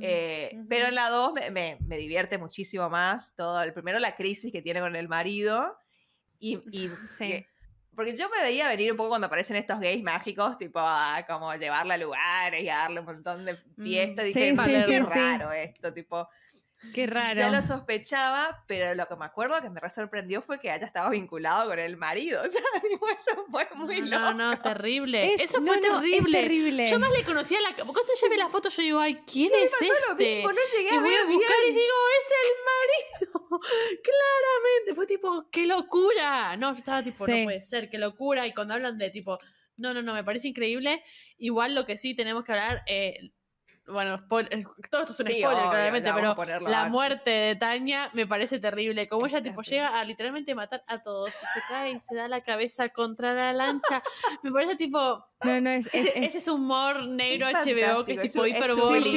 [0.00, 3.62] Eh, pero en la 2 me, me, divierte muchísimo más todo.
[3.62, 5.76] El primero, la crisis que tiene con el marido.
[6.38, 6.90] Y, y
[7.94, 11.54] porque yo me veía venir un poco cuando aparecen estos gays mágicos, tipo a como
[11.54, 14.24] llevarla a lugares y a darle un montón de mm, fiestas.
[14.26, 14.54] Dije,
[14.86, 16.28] qué raro esto, tipo.
[16.92, 17.38] Qué raro.
[17.38, 20.86] Ya lo sospechaba, pero lo que me acuerdo que me re sorprendió fue que haya
[20.86, 22.42] estado vinculado con el marido.
[22.44, 24.32] O sea, digo, eso fue muy loco.
[24.32, 25.34] No, no, terrible.
[25.34, 26.16] eso fue terrible.
[26.16, 26.86] es terrible.
[26.86, 27.74] Yo más le conocía la.
[27.74, 30.42] Cuando ya ve la foto, yo digo, ay, ¿quién es este?
[30.42, 33.40] no llegué y voy a buscar y digo, es el marido.
[34.02, 34.94] Claramente.
[34.94, 36.56] Fue tipo, qué locura.
[36.56, 38.46] No, estaba tipo, no puede ser, qué locura.
[38.46, 39.38] Y cuando hablan de tipo.
[39.76, 41.02] No, no, no, me parece increíble.
[41.38, 43.32] Igual lo que sí tenemos que hablar, eh,
[43.86, 46.34] bueno, eh, todo esto es un spoiler, claramente, pero
[46.68, 49.06] la muerte de Tania me parece terrible.
[49.08, 52.28] Como ella tipo llega a literalmente matar a todos y se cae y se da
[52.28, 54.02] la cabeza contra la lancha.
[54.42, 55.26] me parece tipo.
[55.42, 59.10] No, no, es, es, ese, es humor negro HBO que es tipo hiperbólico.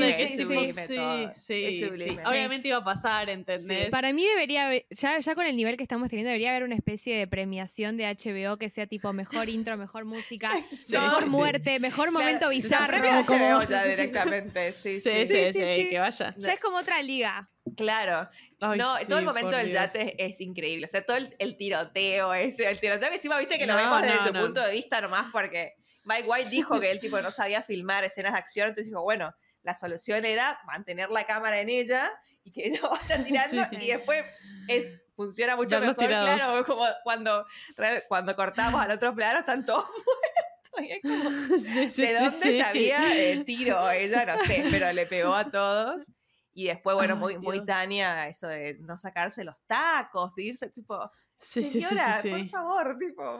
[0.73, 3.89] Sí, sí, sí, Obviamente iba a pasar, ¿entendés?
[3.89, 6.75] Para mí debería haber, ya, ya con el nivel que estamos teniendo, debería haber una
[6.75, 10.51] especie de premiación de HBO que sea tipo mejor intro, mejor música,
[10.89, 12.97] mejor muerte, mejor momento bizarro.
[12.97, 16.35] HBO ya directamente, sí, sí, sí, sí, que vaya.
[16.37, 17.49] Ya es como otra liga.
[17.75, 18.29] Claro.
[18.59, 20.85] no, todo el momento del yate es, increíble.
[20.85, 24.19] O sea, todo el, tiroteo ese, el tiroteo que encima viste que lo vemos desde
[24.19, 25.76] su punto de vista nomás porque
[26.07, 29.35] Mike White dijo que él tipo no sabía filmar escenas de acción, entonces dijo, bueno,
[29.61, 32.09] la solución era mantener la cámara en ella
[32.43, 34.23] y que ella vaya tirando y después
[34.69, 37.45] es, funciona mucho mejor, claro, como cuando,
[38.07, 39.85] cuando cortamos al otro plano están todos
[40.77, 40.95] muertos.
[40.95, 41.29] Y como,
[41.97, 43.89] ¿de dónde sabía el tiro?
[43.91, 46.09] Ella no sé, pero le pegó a todos.
[46.53, 51.63] Y después, bueno, muy, muy Tania, eso de no sacarse los tacos, irse, tipo, Sí,
[51.63, 53.39] Señora, sí, sí, por favor, tipo.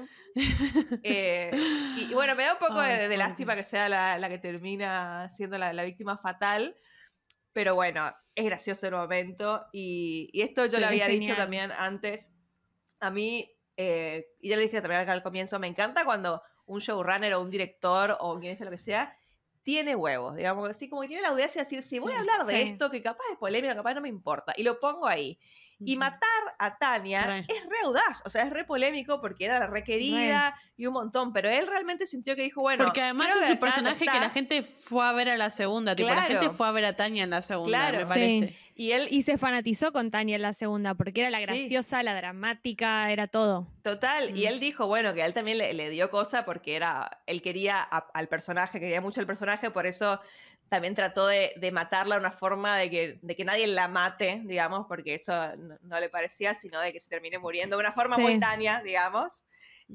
[1.03, 1.51] Eh,
[1.97, 5.83] y, bueno, me da un poco de, lástima que sea la, que termina siendo la,
[5.83, 6.75] víctima fatal,
[7.53, 9.65] pero bueno, es gracioso el momento.
[9.71, 12.31] Y, esto yo lo había dicho también antes.
[12.99, 17.33] A mí, eh, y ya le dije también al comienzo, me encanta cuando un showrunner
[17.33, 19.17] o un director o quien sea lo que sea,
[19.63, 22.45] tiene huevos, digamos, así como que tiene la audiencia de decir, sí, voy a hablar
[22.45, 25.37] de esto, que capaz es polémica, capaz no me importa, y lo pongo ahí.
[25.79, 26.19] Y matar
[26.57, 30.87] a Tania es re audaz, o sea, es re polémico porque era la requerida y
[30.87, 32.83] un montón, pero él realmente sintió que dijo, bueno.
[32.83, 36.09] Porque además es su personaje que la gente fue a ver a la segunda, tipo,
[36.09, 38.55] la gente fue a ver a Tania en la segunda, me parece.
[38.75, 42.15] Y él y se fanatizó con Tania en la segunda, porque era la graciosa, la
[42.15, 43.67] dramática, era todo.
[43.81, 47.41] Total, y él dijo, bueno, que a él también le, dio cosa porque era, él
[47.41, 50.19] quería al personaje, quería mucho el personaje, por eso
[50.69, 54.85] también trató de, matarla de una forma de que, de que nadie la mate, digamos,
[54.87, 55.33] porque eso
[55.81, 59.45] no, le parecía, sino de que se termine muriendo de una forma daña, digamos.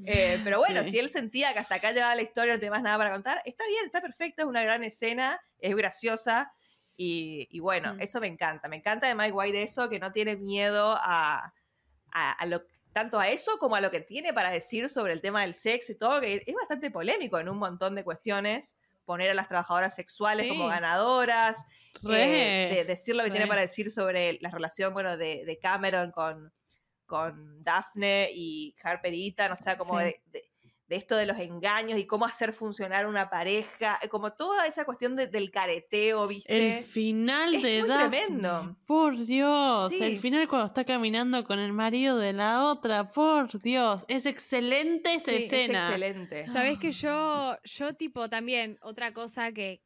[0.06, 2.82] Eh, pero bueno, si él sentía que hasta acá llevaba la historia, no tenía más
[2.82, 6.52] nada para contar, está bien, está perfecto, es una gran escena, es graciosa.
[6.96, 8.00] Y, bueno, mm.
[8.00, 8.68] eso me encanta.
[8.68, 11.52] Me encanta de Mike White eso, que no tiene miedo a,
[12.12, 15.40] a, lo, tanto a eso como a lo que tiene para decir sobre el tema
[15.40, 19.34] del sexo y todo, que es bastante polémico en un montón de cuestiones poner a
[19.34, 21.64] las trabajadoras sexuales como ganadoras,
[22.08, 26.52] eh, de decir lo que tiene para decir sobre la relación, bueno, de, Cameron con,
[27.06, 30.51] con Daphne y Harper y Ethan, o sea, como de, de
[30.88, 35.16] esto de los engaños y cómo hacer funcionar una pareja, eh, como toda esa cuestión
[35.16, 36.78] del careteo, ¿viste?
[36.78, 38.08] El final de Daphne.
[38.08, 38.76] tremendo.
[38.86, 44.04] Por Dios, el final cuando está caminando con el marido de la otra, por Dios,
[44.08, 45.78] es excelente esa escena.
[45.78, 46.46] Es excelente.
[46.48, 49.82] Sabes que yo, yo tipo también, otra cosa que,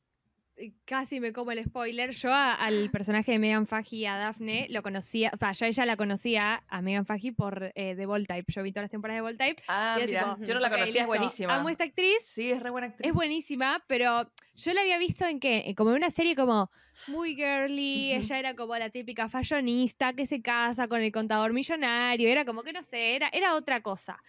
[0.84, 2.10] casi me como el spoiler.
[2.10, 5.96] Yo al personaje de Megan Faggy, a Daphne, lo conocía, o sea, yo ella la
[5.96, 8.52] conocía a Megan Faggy por eh, The Bold Type.
[8.52, 9.62] Yo vi todas las temporadas de Bold Type.
[9.68, 9.98] Ah,
[10.40, 11.54] yo no la conocía, es buenísima.
[11.54, 12.22] Amo esta actriz.
[12.22, 13.08] Sí, es re buena actriz.
[13.08, 16.70] Es buenísima, pero yo la había visto en que, como en una serie como
[17.08, 22.28] muy girly, ella era como la típica fashionista que se casa con el contador millonario,
[22.28, 24.22] era como que no sé, era, era otra cosa.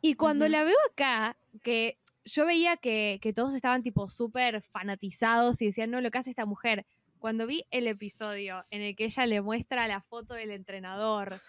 [0.00, 5.66] Y cuando la veo acá, que yo veía que, todos estaban tipo súper fanatizados y
[5.66, 6.84] decían, no, lo que hace esta mujer.
[7.18, 11.40] Cuando vi el episodio en el que ella le muestra la foto del entrenador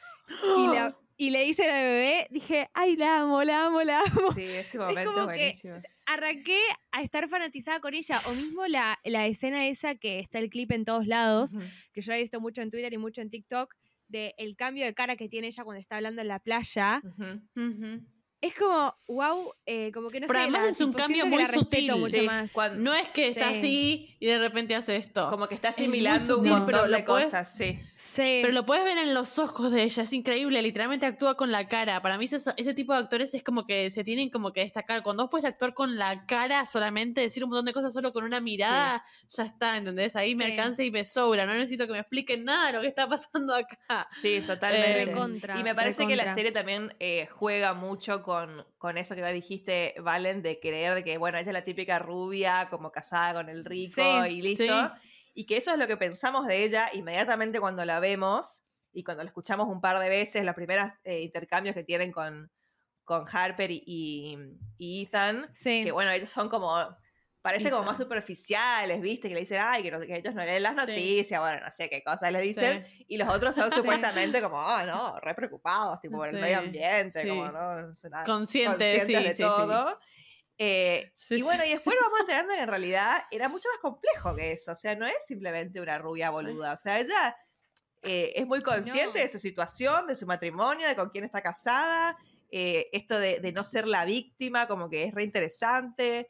[1.17, 4.31] y, le dice al bebé, dije, ay, la amo, la amo, la amo.
[4.33, 5.75] Sí, ese momento es, buenísimo.
[6.05, 6.59] arranqué
[6.91, 8.21] a estar fanatizada con ella.
[8.27, 11.57] O mismo la, escena esa que está el clip en todos lados,
[11.91, 13.73] que yo la he visto mucho en Twitter y mucho en TikTok,
[14.07, 17.01] de el cambio de cara que tiene ella cuando está hablando en la playa
[18.39, 21.91] es como, wow, eh, como que no Pero además es un cambio muy sutil.
[21.95, 22.51] Mucho más.
[22.75, 25.31] no es que está así y de repente hace esto.
[25.31, 27.79] Como que está asimilando un montón de cosas, sí.
[27.95, 28.39] sí.
[28.41, 31.67] Pero lo puedes ver en los ojos de ella, es increíble, literalmente actúa con la
[31.67, 31.99] cara.
[32.01, 35.01] Para mí ese, ese tipo de actores es como que se tienen como que destacar.
[35.01, 38.23] Cuando vos puedes actuar con la cara solamente, decir un montón de cosas solo con
[38.23, 40.15] una mirada, ya está, ¿entendés?
[40.15, 41.47] Ahí me alcanza y me sobra.
[41.47, 44.07] No necesito que me expliquen nada de lo que está pasando acá.
[44.11, 45.11] Sí, totalmente.
[45.11, 49.95] Eh, y me parece que la serie también eh, juega mucho con, eso que dijiste,
[50.01, 53.63] Valen, de creer de que, bueno, ella es la típica rubia, como casada con el
[53.63, 54.91] rico y listo.
[55.33, 59.23] Y que eso es lo que pensamos de ella inmediatamente cuando la vemos y cuando
[59.23, 62.51] la escuchamos un par de veces, los primeros eh, intercambios que tienen con,
[63.05, 64.37] con Harper y,
[64.77, 66.75] y Ethan, que bueno, ellos son como
[67.47, 69.29] parece como más superficiales, ¿viste?
[69.29, 72.29] Que le dicen, ay, que, ellos no leen las noticias, bueno, no sé qué cosas
[72.29, 72.85] les dicen.
[73.07, 77.25] Y los otros son supuestamente como, ah, no, re preocupados, tipo, por el medio ambiente,
[77.25, 78.25] como, no, no sé nada.
[78.25, 79.97] Conscientes, de todo.
[80.57, 84.35] Eh, y bueno, y después nos vamos enterando que en realidad era mucho más complejo
[84.35, 84.73] que eso.
[84.73, 86.73] O sea, no es simplemente una rubia boluda.
[86.73, 87.37] O sea, ella
[88.01, 92.17] eh, es muy consciente de su situación, de su matrimonio, de con quién está casada.
[92.51, 96.29] Eh, esto de, de, no ser la víctima, como que es re interesante.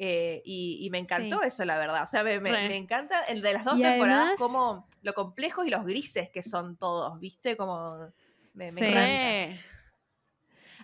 [0.00, 2.04] Eh, y, me encantó eso, la verdad.
[2.04, 6.30] O sea, me, encanta el de las dos temporadas, como lo complejos y los grises
[6.30, 7.56] que son todos, ¿viste?
[7.56, 8.12] Como
[8.54, 9.60] me, encanta.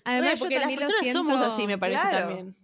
[0.03, 2.57] Además, porque las personas somos así, me parece también.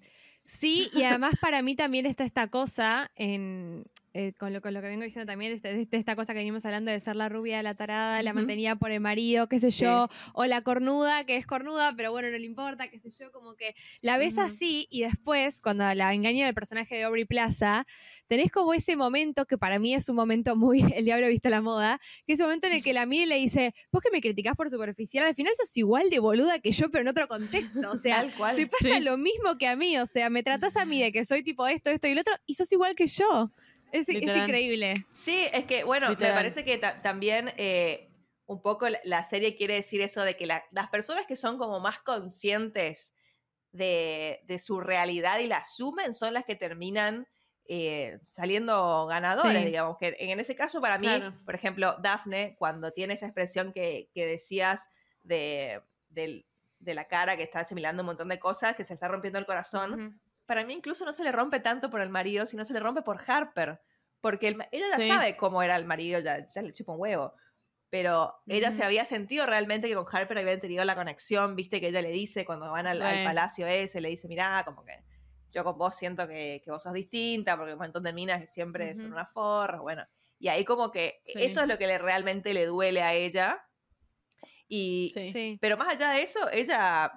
[0.45, 4.81] Sí, y además para mí también está esta cosa en, eh, con, lo, con, lo,
[4.81, 7.63] que vengo diciendo también, este, de, esta cosa que venimos hablando de ser la rubia,
[7.63, 11.47] la tarada, la mantenida por el marido, qué sé yo, o la cornuda, que es
[11.47, 15.03] cornuda, pero bueno, no le importa, qué sé yo, como que la ves así y
[15.03, 17.87] después, cuando la engaña el personaje de Aubrey Plaza,
[18.27, 21.63] tenés como ese momento que para mí es un momento muy, el diablo viste la
[21.63, 24.11] moda, que es un momento en el que la mira y le dice, vos que
[24.11, 27.29] me criticás por superficial, al final sos igual de boluda que yo, pero en otro
[27.29, 30.85] contexto, o sea, te pasa lo mismo que a mí, o sea, me tratás a
[30.85, 33.53] mí de que soy tipo esto, esto y lo otro, y sos igual que yo.
[33.93, 34.95] Es, increíble.
[35.11, 38.11] Sí, es que, bueno, me parece que también eh,
[38.47, 42.01] un poco la, serie quiere decir eso de que las personas que son como más
[42.01, 43.15] conscientes
[43.73, 47.27] de, su realidad y la asumen son las que terminan
[47.67, 49.97] eh, saliendo ganadores, digamos.
[49.99, 51.09] Que en ese caso, para mí,
[51.45, 54.89] por ejemplo, Daphne, cuando tiene esa expresión que, decías
[55.23, 55.81] de,
[56.81, 60.21] la cara que está asimilando un montón de cosas, que se está rompiendo el corazón
[60.51, 63.03] para mí incluso no se le rompe tanto por el marido, sino se le rompe
[63.03, 63.81] por Harper.
[64.21, 67.35] Porque ella ya sabe cómo era el marido, ya, ya le chupa un huevo.
[67.89, 71.87] Pero ella se había sentido realmente que con Harper habían tenido la conexión, viste que
[71.87, 75.05] ella le dice cuando van al, palacio ese, le dice, mirá, como que
[75.53, 78.97] yo con vos siento que, vos sos distinta, porque un montón de minas que siempre
[78.97, 80.05] son una forra, bueno.
[80.41, 83.65] Y ahí como que eso es lo que le, realmente le duele a ella.
[84.67, 87.13] Y, Pero más allá de eso, ella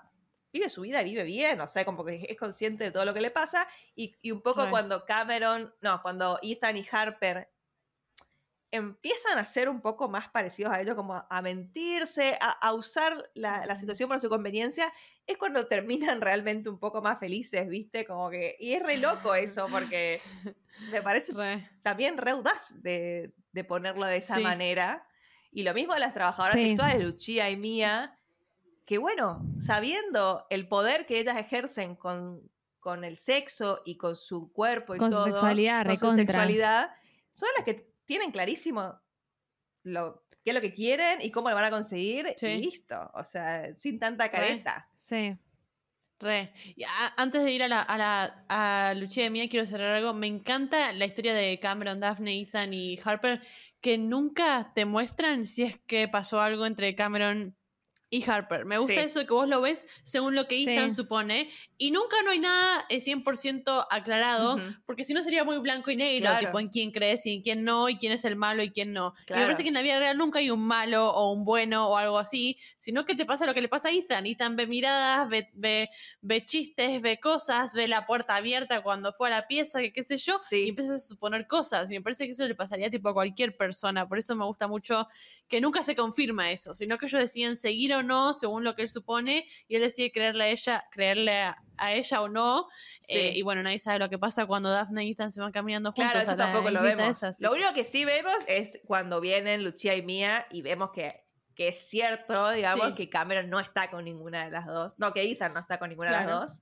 [0.54, 3.14] vive su vida y vive bien, o sea, como que es consciente de todo lo
[3.14, 3.68] que le pasa.
[3.96, 7.50] Y, un poco cuando Cameron, no, cuando Ethan y Harper
[8.70, 13.76] empiezan a ser un poco más parecidos a ellos, como a, mentirse, a, usar la,
[13.76, 14.94] situación para su conveniencia,
[15.26, 18.06] es cuando terminan realmente un poco más felices, ¿viste?
[18.06, 20.20] Como que, y es re loco eso, porque
[20.92, 21.34] me parece
[21.82, 22.34] también re
[22.76, 25.08] de, ponerlo de esa manera.
[25.52, 28.20] Y lo mismo de las trabajadoras sexuales, Lucia y Mía,
[28.86, 34.52] que bueno, sabiendo el poder que ellas ejercen con, con el sexo y con su
[34.52, 36.92] cuerpo y con todo, su sexualidad, con su sexualidad,
[37.32, 39.00] son las que tienen clarísimo
[39.84, 43.12] lo, qué es lo que quieren y cómo lo van a conseguir y listo.
[43.14, 44.90] O sea, sin tanta careta.
[44.98, 45.38] Sí.
[46.20, 46.54] Re.
[47.18, 50.14] antes de ir a la, a la a Lucía de Mía, quiero cerrar algo.
[50.14, 53.42] Me encanta la historia de Cameron, Daphne, Ethan y Harper,
[53.82, 57.58] que nunca te muestran si es que pasó algo entre Cameron
[58.14, 58.64] y Harper.
[58.64, 61.50] Me gusta eso de que vos lo ves según lo que Ethan supone
[61.80, 65.96] y nunca no hay nada 100% eh, aclarado, porque si no sería muy blanco y
[65.96, 68.70] negro, tipo en quién crees y en quién no, y quién es el malo y
[68.70, 69.16] quién no.
[69.32, 71.98] me parece que en la vida real nunca hay un malo o un bueno o
[71.98, 74.28] algo así, sino que te pasa lo que le pasa a Ethan.
[74.28, 75.90] Ethan ve miradas, ve,
[76.22, 80.04] ve, chistes, ve cosas, ve la puerta abierta cuando fue a la pieza, que qué
[80.04, 81.90] sé yo, y empieza a suponer cosas.
[81.90, 84.08] Y me parece que eso le pasaría tipo a cualquier persona.
[84.08, 85.08] Por eso me gusta mucho
[85.54, 88.82] que nunca se confirma eso, sino que ellos deciden seguir o no según lo que
[88.82, 92.68] él supone, y él decide creerle a ella, creerle a a ella o no.
[93.10, 95.92] Eh, y bueno, nadie sabe lo que pasa cuando Daphne y Ethan se van caminando
[95.92, 96.12] juntos.
[96.12, 97.22] Claro, eso tampoco lo vemos.
[97.40, 101.24] Lo único que sí vemos es cuando vienen Lucia y Mía y vemos que,
[101.54, 104.98] que es cierto, digamos, que Cameron no está con ninguna de las dos.
[104.98, 106.62] No, que Ethan no está con ninguna de las dos.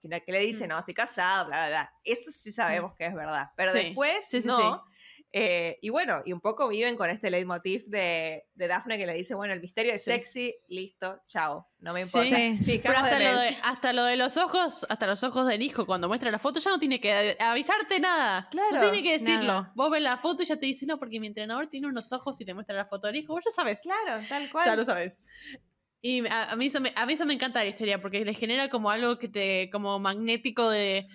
[0.00, 0.68] Que, le dice, mm.
[0.68, 1.92] no, estoy casado, bla, bla, bla.
[2.04, 2.96] Eso sí sabemos mm.
[2.96, 3.50] que es verdad.
[3.56, 4.84] Pero después, no.
[5.30, 9.12] Eh, y bueno, y un poco viven con este leitmotiv de, de Daphne que le
[9.12, 12.34] dice, bueno, el misterio es sexy, listo, chao, no me importa.
[12.82, 16.08] Pero hasta lo, de, hasta lo, de, los ojos, hasta los ojos del hijo, cuando
[16.08, 18.48] muestra la foto, ya no tiene que avisarte nada.
[18.50, 19.70] Claro, no tiene que decirlo.
[19.74, 22.40] Vos ves la foto y ya te dice, no, porque mi entrenador tiene unos ojos
[22.40, 23.82] y te muestra la foto del hijo, vos ya sabes.
[23.82, 24.64] Claro, tal cual.
[24.64, 25.24] Ya lo sabes.
[26.00, 28.70] Y a, mí eso me, a mí eso me encanta la historia, porque le genera
[28.70, 31.08] como algo que te, como magnético de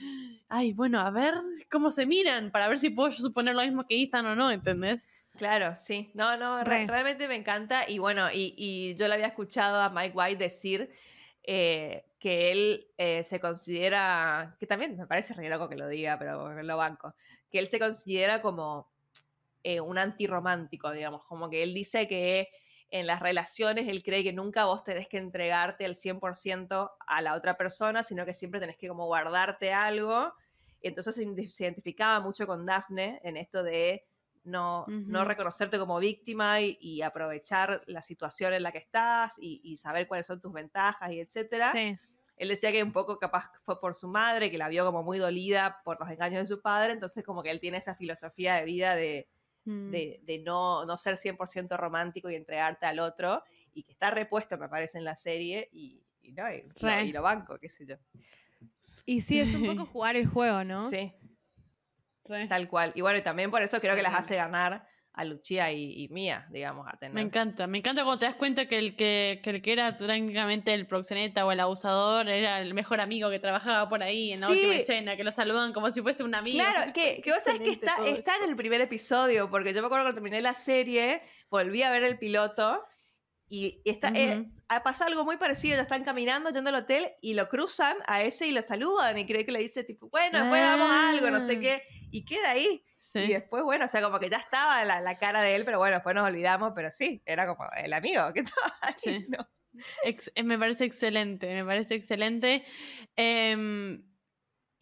[0.53, 1.33] ay, bueno, a ver
[1.71, 5.09] cómo se miran para ver si puedo suponer lo mismo que Ethan o no, ¿entendés?
[5.35, 6.11] Claro, sí.
[6.13, 7.89] No, no, realmente me encanta.
[7.89, 10.91] Y bueno, y, yo le había escuchado a Mike White decir
[11.41, 16.19] eh, que él eh, se considera, que también me parece re loco que lo diga,
[16.19, 17.15] pero lo banco,
[17.51, 18.91] que él se considera como
[19.63, 22.49] eh, un antirromántico, digamos, como que él dice que
[22.91, 27.33] en las relaciones él cree que nunca vos tenés que entregarte al 100% a la
[27.33, 30.31] otra persona, sino que siempre tenés que como guardarte algo
[30.87, 34.05] entonces se, identificaba mucho con Daphne en esto de
[34.43, 40.07] no, no reconocerte como víctima y, aprovechar la situación en la que estás y, saber
[40.07, 41.73] cuáles son tus ventajas y etcétera.
[42.35, 45.19] Él decía que un poco capaz fue por su madre, que la vio como muy
[45.19, 48.65] dolida por los engaños de su padre, entonces como que él tiene esa filosofía de
[48.65, 49.29] vida de,
[49.65, 49.91] mm.
[49.91, 54.67] de, no, no ser 100% romántico y entregarte al otro, y que está repuesto, me
[54.67, 56.03] parece, en la serie, y,
[56.33, 56.65] no, y,
[57.05, 57.95] y lo banco, qué sé yo.
[59.05, 60.89] Y sí, es un poco jugar el juego, ¿no?
[60.89, 61.13] Sí.
[62.47, 62.93] Tal cual.
[62.95, 66.47] Y bueno, y también por eso creo que las hace ganar a Lucia y, Mía,
[66.49, 67.13] digamos, a tener.
[67.13, 70.73] Me encanta, me encanta cuando te das cuenta que el que, el que era técnicamente
[70.73, 74.49] el proxeneta o el abusador era el mejor amigo que trabajaba por ahí en la
[74.49, 76.63] última escena, que lo saludan como si fuese un amigo.
[76.63, 79.85] Claro, que, que vos sabés que está, está en el primer episodio, porque yo me
[79.85, 82.83] acuerdo cuando terminé la serie, volví a ver el piloto
[83.47, 84.49] y, está, eh,
[84.83, 88.47] pasa algo muy parecido, ya están caminando, yendo al hotel y lo cruzan a ese
[88.47, 91.41] y lo saludan y cree que le dice tipo, bueno, después vamos a algo, no
[91.41, 91.59] sé ah.
[91.59, 92.83] qué, y queda ahí.
[93.15, 95.77] Y después, bueno, o sea, como que ya estaba la, la, cara de él, pero
[95.77, 99.47] bueno, después nos olvidamos, pero sí, era como el amigo que estaba ahí, ¿no?
[100.03, 102.63] Eh, me parece excelente, me parece excelente.
[103.15, 104.03] Em,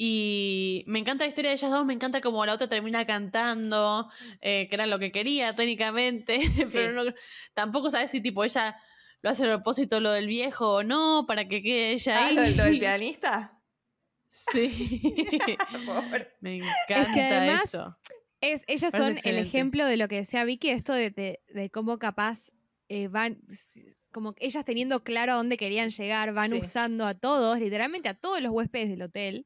[0.03, 4.09] y me encanta la historia de ellas dos, me encanta como la otra termina cantando,
[4.41, 6.39] eh, que era lo que quería técnicamente,
[6.73, 7.13] pero no,
[7.53, 8.81] tampoco sabes si tipo ella
[9.21, 12.55] lo hace a propósito lo del viejo o no, para que quede ella ah, ahí.
[12.55, 13.61] ¿Lo, del pianista?
[14.31, 15.03] Sí.
[16.39, 17.95] me encanta eso.
[18.39, 22.49] Es, ellas son el ejemplo de lo que decía Vicky, esto de, cómo capaz
[22.89, 23.39] eh, van,
[24.11, 28.41] como ellas teniendo claro a dónde querían llegar, van usando a todos, literalmente a todos
[28.41, 29.45] los huéspedes del hotel.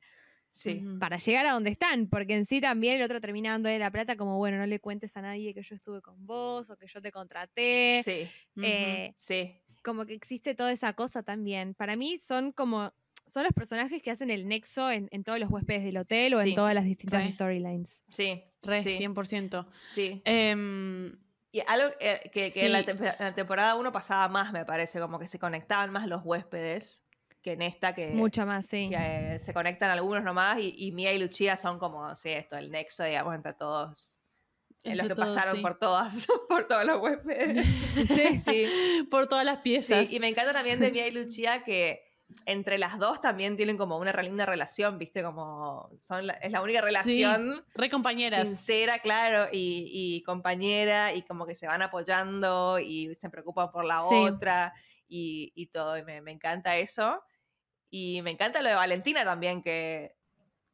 [0.99, 4.15] Para llegar a donde están, porque en sí también el otro termina de la plata
[4.15, 7.01] como, bueno, no le cuentes a nadie que yo estuve con vos o que yo
[7.01, 8.01] te contraté.
[8.03, 8.27] Sí.
[8.61, 9.61] Eh, sí.
[9.83, 11.73] Como que existe toda esa cosa también.
[11.75, 12.93] Para mí son como
[13.27, 16.53] son los personajes que hacen el nexo en, todos los huéspedes del hotel o en
[16.53, 18.05] todas las distintas storylines.
[18.09, 19.67] Sí, re, 100%.
[19.87, 20.21] Sí.
[20.25, 21.17] Em,
[21.51, 25.39] y algo eh, que, en, la temporada 1 pasaba más, me parece, como que se
[25.39, 27.04] conectaban más los huéspedes
[27.45, 28.07] que en esta que...
[28.07, 28.89] Mucha más, sí.
[28.89, 32.71] Que, se conectan algunos nomás y, y Mia y Lucia son como, sí, esto, el
[32.71, 34.19] nexo, digamos, entre todos
[34.83, 37.63] en los que pasaron por todas, por todos los huéspedes.
[38.07, 39.07] Sí, sí.
[39.11, 40.09] por todas las piezas.
[40.09, 42.03] Sí, y me encanta también de Mia y Lucia que
[42.47, 45.21] entre las dos también tienen como una linda relación, ¿viste?
[45.21, 47.63] Como son es la única relación.
[47.75, 48.47] re compañeras.
[48.47, 54.03] Sincera, claro, y, compañera, y como que se van apoyando y se preocupan por la
[54.03, 54.73] otra
[55.07, 55.95] y, todo.
[55.95, 57.21] Y me, encanta eso.
[57.97, 60.17] Y me encanta lo de Valentina también, que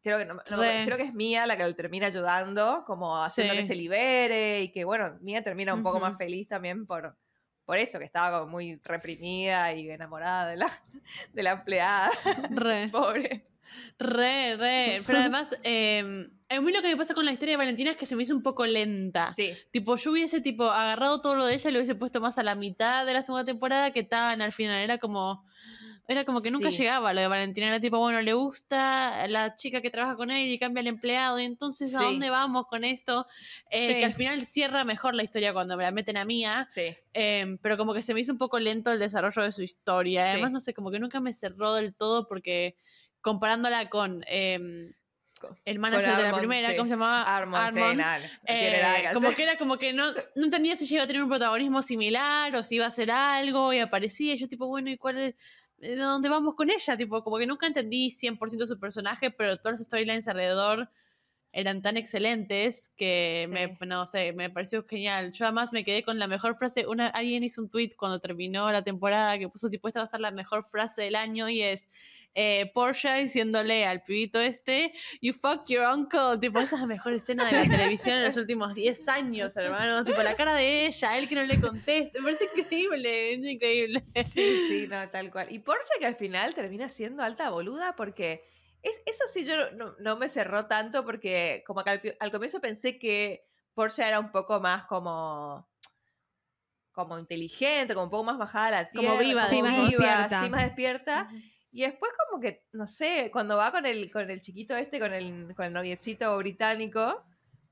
[0.01, 3.75] creo que, creo que es Mía la que lo termina ayudando, como haciendo que se
[3.75, 7.15] libere y que, bueno, Mía termina un poco más feliz también por
[7.63, 10.71] por eso, que estaba como muy reprimida y enamorada de la,
[11.33, 12.09] de la empleada.
[12.49, 12.89] Re.
[12.91, 13.45] Pobre.
[13.99, 15.01] Re, re.
[15.05, 17.97] Pero además, eh, a mí lo que me pasa con la historia de Valentina es
[17.97, 19.31] que se me hizo un poco lenta.
[19.31, 19.53] Sí.
[19.69, 22.43] Tipo, yo hubiese tipo agarrado todo lo de ella y lo hubiese puesto más a
[22.43, 24.81] la mitad de la segunda temporada que tan al final.
[24.81, 25.45] Era como
[26.07, 27.67] era como que nunca llegaba lo de Valentina.
[27.67, 31.39] Era tipo, bueno, le gusta la chica que trabaja con él y cambia el empleado.
[31.39, 33.27] Y entonces, ¿a dónde vamos con esto?
[33.69, 36.67] Eh, que al final cierra mejor la historia cuando me la meten a mía.
[36.69, 36.95] Sí.
[37.13, 40.31] Em, pero como que se me hizo un poco lento el desarrollo de su historia.
[40.31, 42.75] Además, no sé, como que nunca me cerró del todo porque
[43.21, 44.23] comparándola con.
[44.27, 44.93] Em,
[45.65, 47.23] el manager de la primera, ¿cómo se llamaba?
[47.35, 48.01] Armond.
[48.45, 51.81] Eh, como que era como que no, no entendía si iba a tener un protagonismo
[51.81, 54.33] similar o si iba a hacer algo y aparecía.
[54.33, 55.35] Y yo, tipo, bueno, ¿y cuál es?
[55.81, 56.97] ¿De dónde vamos con ella?
[56.97, 60.89] Tipo, como que nunca entendí 100% su personaje, pero todas las storylines alrededor
[61.53, 65.31] eran tan excelentes que me, no sé, me pareció genial.
[65.33, 68.71] Yo además me quedé con la mejor frase, una, alguien hizo un tweet cuando terminó
[68.71, 71.61] la temporada que puso tipo, esta va a ser la mejor frase del año y
[71.61, 71.89] es
[72.33, 77.13] eh, Porsche diciéndole al pibito este, you fuck your uncle, tipo, esa es la mejor
[77.13, 81.17] escena de la televisión en los últimos 10 años, hermano, tipo, la cara de ella,
[81.17, 84.01] él que no le contesta, me parece increíble, es increíble.
[84.23, 85.47] Sí, sí, no, tal cual.
[85.51, 88.49] Y Porsche que al final termina siendo alta boluda porque...
[88.81, 93.45] Es, eso sí, yo no, me cerró tanto porque como que al, comienzo pensé que
[93.73, 95.69] Porsche era un poco más como
[96.91, 99.07] como inteligente, como un poco más bajada a la tierra.
[99.07, 100.43] Como viva, sí, más despierta.
[100.43, 101.29] Sí, más despierta.
[101.71, 105.13] Y después como que, no sé, cuando va con el, con el chiquito este, con
[105.13, 107.23] el, con el noviecito británico,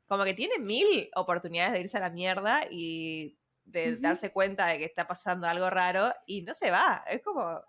[0.08, 4.80] como que tiene mil oportunidades de irse a la mierda y de darse cuenta de
[4.80, 7.04] que está pasando algo raro y no se va.
[7.08, 7.62] Es como...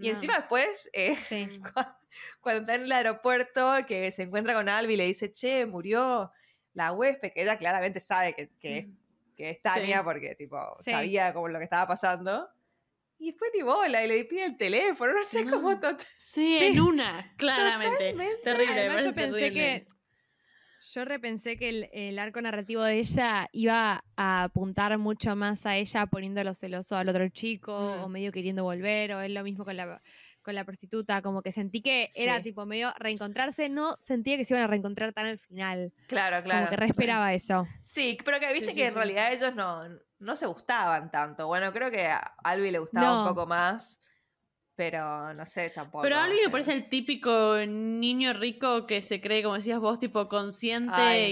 [0.00, 1.16] Y encima después, eh,
[2.40, 6.30] cuando, está en el aeropuerto, que se encuentra con Albi y le dice, che, murió
[6.74, 8.88] la huésped, que ella claramente sabe que, que,
[9.36, 12.48] que es Tania porque tipo sabía como lo que estaba pasando.
[13.18, 15.76] Y después ni bola, y le pide el teléfono, no sé cómo
[16.16, 18.14] Sí, en una, claramente.
[18.44, 18.80] Terrible.
[18.80, 19.86] Además, yo pensé que.
[20.94, 26.06] Yo repensé que el, arco narrativo de ella iba a apuntar mucho más a ella
[26.06, 28.12] poniéndolo celoso al otro chico, o mm.
[28.12, 30.00] medio queriendo volver, o es lo mismo con la
[30.40, 34.54] con la prostituta, como que sentí que era tipo medio reencontrarse, no sentía que se
[34.54, 35.92] iban a reencontrar tan al final.
[36.06, 36.60] Claro, claro.
[36.60, 37.66] Como que reesperaba eso.
[37.82, 39.82] Sí, pero que viste que en realidad ellos no,
[40.18, 41.46] no se gustaban tanto.
[41.48, 44.00] Bueno, creo que a Albi le gustaba un poco más.
[44.78, 46.02] Pero no sé tampoco.
[46.02, 50.28] Pero alguien me parece el típico niño rico que se cree, como decías vos, tipo
[50.28, 51.30] consciente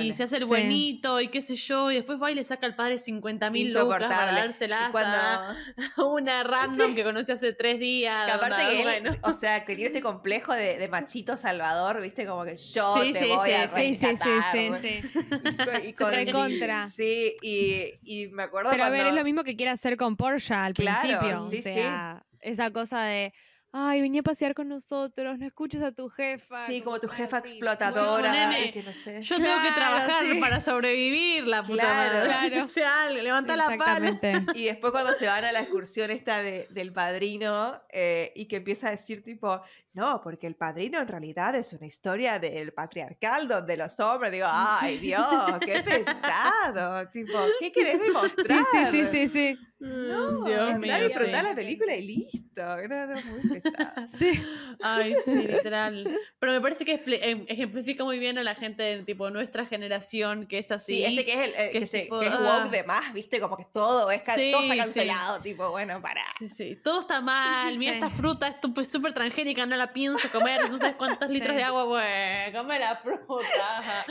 [0.00, 2.64] y, se hace el buenito y qué sé yo, y después va y le saca
[2.64, 5.18] al padre 50 mil lucas para dárselas cuando...
[5.18, 5.54] a
[5.98, 8.24] una random que conoció hace tres días.
[8.24, 12.44] Que aparte que él, o sea, que tiene este complejo de, machito salvador, viste, como
[12.44, 13.80] que yo te voy a rescatar.
[13.80, 14.16] Sí, sí,
[14.50, 15.88] sí, sí.
[15.88, 15.92] Y
[16.32, 16.86] con, contra.
[16.86, 20.54] Sí, y, me acuerdo Pero a ver, es lo mismo que quiere hacer con Porsche
[20.54, 21.42] al principio.
[21.42, 23.32] o sea, esa cosa de
[23.72, 26.66] ay, venía a pasear con nosotros, no escuches a tu jefa.
[26.66, 28.52] Sí, como tu jefa explotadora.
[28.52, 32.64] Yo tengo que trabajar para sobrevivir, la puta claro, Claro.
[32.64, 34.20] O sea, levanta la pala.
[34.54, 38.56] Y después cuando se van a la excursión esta de, del padrino eh, y que
[38.56, 39.62] empieza a decir tipo,
[39.94, 44.46] no, porque el padrino en realidad es una historia del patriarcal donde los hombres, digo,
[44.50, 45.26] ay Dios,
[45.64, 48.64] qué pesado, tipo, ¿qué querés demostrar?
[48.90, 49.58] Sí, sí, sí, sí.
[49.78, 50.96] No, Dios mío.
[51.08, 52.62] disfrutar la película y listo.
[52.88, 53.61] No, no, muy pesado.
[54.18, 54.42] Sí.
[54.82, 56.04] Ay, sí, literal.
[56.38, 60.46] Pero me parece que em, ejemplifica muy bien a la gente de tipo nuestra generación
[60.46, 60.96] que es así.
[60.96, 62.68] Sí, ese que es el, que, que, se, que es woke ah.
[62.70, 66.22] de más, viste, como que todo es todo está cancelado, tipo, bueno, para.
[66.38, 66.76] Sí, sí.
[66.82, 67.76] Todo está mal.
[67.78, 71.62] Mira, esta fruta es súper transgénica, no la pienso comer, no sabes cuántos litros de
[71.62, 74.04] agua, bueno, come la fruta.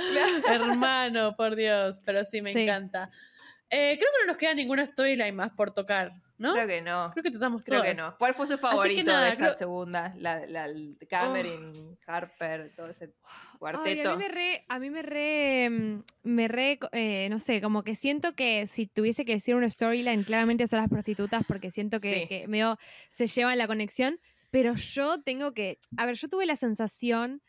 [0.48, 3.10] Hermano, por Dios, pero sí, me encanta.
[3.74, 6.12] Eh, creo que no nos queda ninguna storyline más por tocar,
[6.42, 6.54] ¿no?
[6.54, 7.12] Creo que no.
[7.12, 8.16] Creo que tratamos Creo que no.
[8.18, 10.14] ¿Cuál fue su favorito de esta segunda?
[10.18, 10.68] La, la,
[11.08, 13.14] Cameron, Harper, todo ese
[13.60, 14.10] cuarteto.
[14.10, 17.84] a mí me re, a mí me re, mm, me re eh, no sé, como
[17.84, 22.00] que siento que si tuviese que decir una storyline, claramente son las prostitutas, porque siento
[22.00, 22.78] que, que medio
[23.10, 24.20] se llevan la conexión.
[24.50, 27.42] Pero yo tengo que, a ver, yo tuve la sensación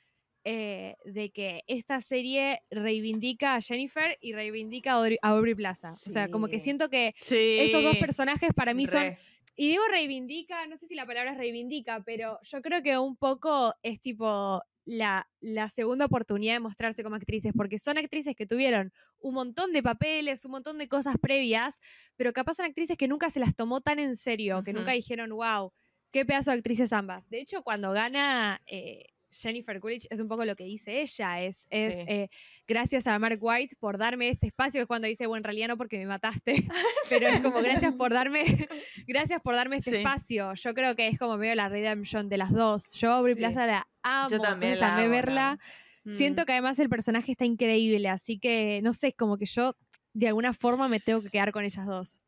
[0.45, 5.93] eh, de que esta serie reivindica a Jennifer y reivindica a Aubrey, Plaza.
[5.93, 9.17] O sea, como que siento que esos dos personajes para mí son...
[9.55, 13.17] Y digo reivindica, no sé si la palabra es reivindica, pero yo creo que un
[13.17, 18.47] poco es tipo la, la, segunda oportunidad de mostrarse como actrices, porque son actrices que
[18.47, 21.81] tuvieron un montón de papeles, un montón de cosas previas,
[22.17, 25.31] pero capaz son actrices que nunca se las tomó tan en serio, que nunca dijeron,
[25.31, 25.73] wow,
[26.13, 27.29] qué pedazo de actrices ambas.
[27.31, 31.67] De hecho, cuando gana eh, Jennifer Coolidge, es un poco lo que dice ella, es,
[31.71, 32.29] es eh,
[32.67, 35.77] gracias a Mark White por darme este espacio, es cuando dice, bueno, en realidad no
[35.77, 36.65] porque me mataste,
[37.09, 38.45] pero es como gracias por darme,
[39.07, 40.55] gracias por darme este espacio.
[40.55, 42.93] Yo creo que es como medio la redemption de las dos.
[42.95, 45.59] Yo Aubrey Plaza la amo, Yo también la amo, verla.
[46.07, 46.45] Siento mm.
[46.45, 49.77] que además el personaje está increíble, así que no sé, como que yo
[50.15, 52.23] de alguna forma me tengo que quedar con ellas dos.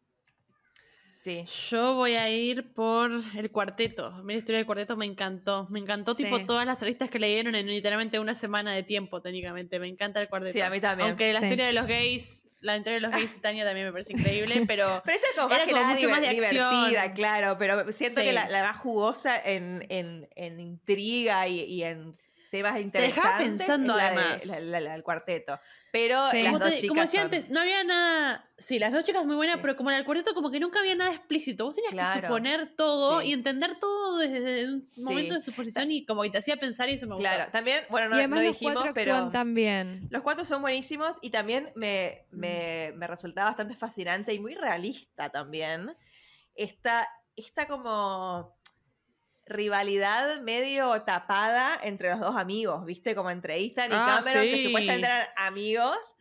[1.71, 4.07] Yo voy a ir por el cuarteto.
[4.07, 5.67] A mí la historia del cuarteto me encantó.
[5.71, 9.23] Me encantó, tipo, todas las revistas que le dieron en literalmente una semana de tiempo,
[9.23, 9.79] técnicamente.
[9.79, 10.53] Me encanta el cuarteto.
[10.53, 11.11] Sí, a mí también.
[11.11, 13.93] Aunque la historia de los gays, la historia de los gays y Tania también me
[13.93, 15.03] parece increíble, pero.
[15.05, 17.57] pero esa es como, era como mucho más de divertida, claro.
[17.59, 22.15] Pero siento que la, más jugosa en, en, en intriga y, y en
[22.55, 23.37] temas interesantes.
[23.37, 24.47] Te pensando además.
[24.47, 25.59] el cuarteto.
[25.91, 28.49] Pero las dos chicas como decía antes, no había nada.
[28.57, 30.95] Sí, las dos chicas muy buenas, pero como en el cuarteto, como que nunca había
[30.95, 31.65] nada explícito.
[31.65, 36.07] Vos tenías que suponer todo y entender todo desde un momento de su posición y
[36.07, 37.29] como que te hacía pensar y eso me gustó.
[37.29, 39.31] Claro, también, bueno, no, dijimos, pero.
[39.31, 40.07] También.
[40.11, 45.31] Los cuatro son buenísimos y también me, me, me resulta bastante fascinante y muy realista
[45.31, 45.97] también.
[46.55, 48.57] Esta, esta como
[49.47, 53.15] rivalidad medio tapada entre los dos amigos, ¿viste?
[53.15, 56.17] Como entre Ethan y ah, Cameron, que supuestamente eran amigos,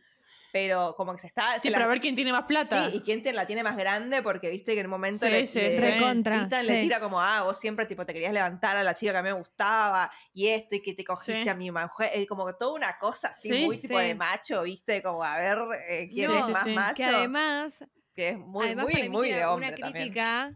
[0.52, 1.58] pero como que se está...
[1.58, 2.90] Sí, pero a ver quién tiene más plata.
[2.90, 5.58] Sí, y quién la tiene más grande, porque viste que en un momento le, sí,
[5.58, 6.22] Ethan
[6.66, 9.22] le tira como, ah, vos siempre tipo te querías levantar a la chica que a
[9.22, 12.52] mí me gustaba, y esto, y que te cogiste a mi mujer, es como que
[12.52, 15.58] toda una cosa así muy tipo de macho, viste, como a ver
[15.88, 16.94] eh, quién es más macho.
[16.94, 17.84] Que además...
[18.14, 20.54] Que es muy, muy, muy de hombre una crítica...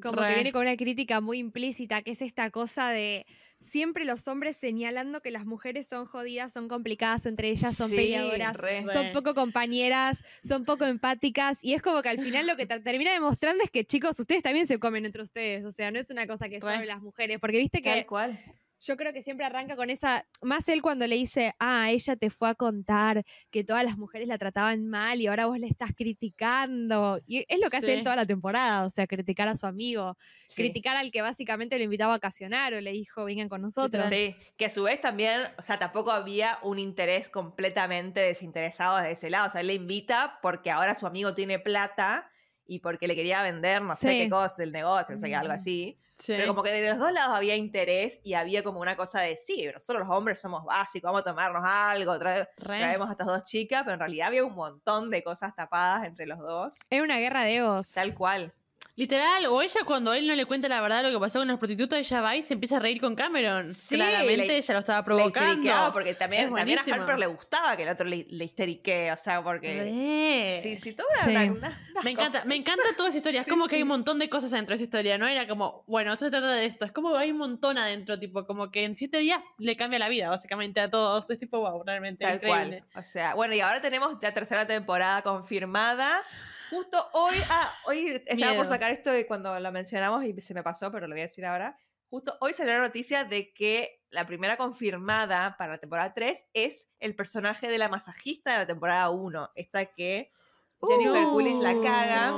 [0.00, 3.26] Como que viene con una crítica muy implícita, que es esta cosa de
[3.58, 8.56] siempre los hombres señalando que las mujeres son jodidas, son complicadas entre ellas, son peleadoras,
[8.92, 11.62] son poco compañeras, son poco empáticas.
[11.62, 14.66] Y es como que al final lo que termina demostrando es que, chicos, ustedes también
[14.66, 15.64] se comen entre ustedes.
[15.64, 17.38] O sea, no es una cosa que solo las mujeres.
[17.40, 17.90] Porque viste que.
[17.90, 18.38] Tal cual
[18.84, 22.28] yo creo que siempre arranca con esa, más él cuando le dice, ah, ella te
[22.28, 25.92] fue a contar que todas las mujeres la trataban mal y ahora vos le estás
[25.96, 27.18] criticando.
[27.26, 30.18] Y es lo que hace él toda la temporada, o sea, criticar a su amigo,
[30.54, 34.04] criticar al que básicamente lo invitaba a vacacionar o le dijo, vengan con nosotros.
[34.10, 39.12] Sí, que a su vez también, o sea, tampoco había un interés completamente desinteresado de
[39.12, 42.30] ese lado, o sea, él le invita porque ahora su amigo tiene plata
[42.66, 45.98] y porque le quería vender no sé qué cosa del negocio, o sea, algo así.
[46.26, 49.36] Pero como que de los dos lados había interés y había como una cosa de,
[49.36, 53.82] sí, nosotros los hombres somos básicos, vamos a tomarnos algo, traemos a estas dos chicas,
[53.82, 56.78] pero en realidad había un montón de cosas tapadas entre los dos.
[56.90, 57.92] Era una guerra de egos.
[57.92, 58.54] Tal cual.
[58.96, 61.48] Literal, o ella cuando él no le cuenta la verdad de lo que pasó con
[61.48, 63.72] los prostitutos, ella va y se empieza a reír con Cameron.
[63.88, 65.90] Claramente ella lo estaba provocando.
[65.92, 69.42] porque también, también, a Harper le gustaba que el otro le, le histerique, o sea,
[69.42, 70.60] porque...
[70.62, 73.40] Sí, sí, todo era Una, me encanta, me encanta toda esa historia.
[73.40, 75.26] Es como que hay un montón de cosas dentro de esa historia, ¿no?
[75.26, 76.84] Era como, bueno, esto se trata de esto.
[76.84, 80.08] Es como hay un montón adentro, tipo, como que en siete días le cambia la
[80.08, 81.28] vida, básicamente, a todos.
[81.30, 82.84] Es tipo, wow, realmente Tal increíble.
[82.92, 83.04] Cual.
[83.04, 86.22] O sea, bueno, y ahora tenemos ya tercera temporada confirmada.
[86.70, 90.90] Justo hoy, ah, hoy estaba por sacar esto cuando lo mencionamos y se me pasó,
[90.90, 91.76] pero lo voy a decir ahora.
[92.10, 96.92] Justo hoy salió la noticia de que la primera confirmada para la temporada 3 es
[97.00, 99.50] el personaje de la masajista de la temporada 1.
[99.56, 100.30] Esta que
[100.86, 102.30] Jennifer Coolidge la caga.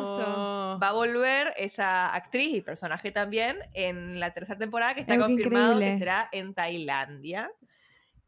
[0.79, 5.79] Va a volver esa actriz y personaje también en la tercera temporada que está confirmado
[5.79, 7.51] que será en Tailandia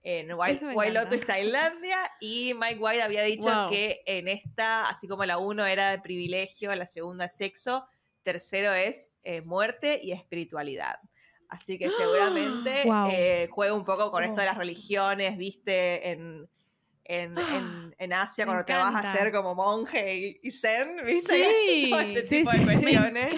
[0.03, 5.39] en Wild, Lotus Tailandia y Mike White había dicho que en esta, así como la
[5.39, 7.87] uno era de privilegio, la segunda sexo,
[8.23, 10.97] tercero es eh, muerte y espiritualidad.
[11.49, 16.49] Así que seguramente eh, juega un poco con esto de las religiones, viste, en,
[17.05, 17.39] en,
[18.13, 21.35] Asia cuando te vas a hacer como monje y, zen, ¿viste?
[21.35, 23.35] Sí, ese tipo de cuestiones.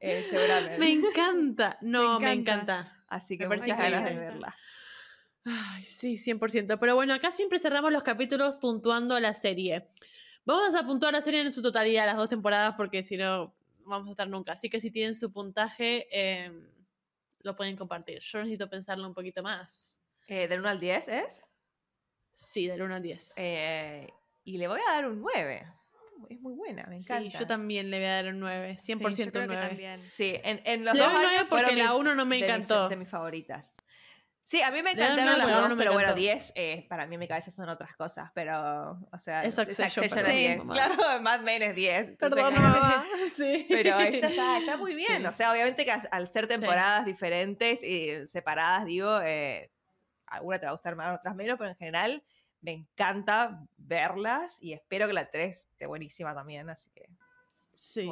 [0.00, 0.78] Eh, seguramente.
[0.78, 1.78] Me encanta.
[1.82, 2.92] No, me encanta.
[3.08, 4.56] Así que muchas ganas de verla.
[5.46, 6.78] Ay, sí, 100%.
[6.78, 9.88] Pero bueno, acá siempre cerramos los capítulos puntuando la serie.
[10.44, 14.08] Vamos a puntuar la serie en su totalidad, las dos temporadas, porque si no, vamos
[14.08, 14.52] a estar nunca.
[14.52, 16.68] Así que si tienen su puntaje, em,
[17.40, 18.18] lo pueden compartir.
[18.20, 20.00] Yo necesito pensarlo un poquito más.
[20.26, 21.44] Eh, ¿Del 1 al 10 es?
[22.34, 23.34] Sí, del 1 al 10.
[23.36, 24.08] Eh,
[24.44, 25.64] y le voy a dar un 9.
[26.28, 27.30] Es muy buena, me encanta.
[27.30, 30.00] Sí, yo también le voy a dar un 9, 100% un 9.
[30.04, 32.88] Sí, en, en los le dos 9 porque la 1 no me encantó.
[32.88, 33.76] de mis favoritas.
[34.46, 37.26] Sí, a mí me encantaron las dos, pero bueno, 10, eh, para mí en mi
[37.26, 40.66] cabeza son otras cosas, pero, o sea, es Succession, es 10.
[40.70, 42.16] Claro, Mad Men es 10.
[42.16, 42.54] Perdón,
[43.34, 43.66] sí.
[43.68, 48.28] Pero esta está, está muy bien, o sea, obviamente que al ser temporadas diferentes y
[48.28, 49.72] separadas, digo, eh,
[50.26, 52.24] alguna te va a gustar más, otras menos, pero en general
[52.60, 57.08] me encanta verlas y espero que la 3 esté buenísima también, así que...
[57.72, 58.08] Sí.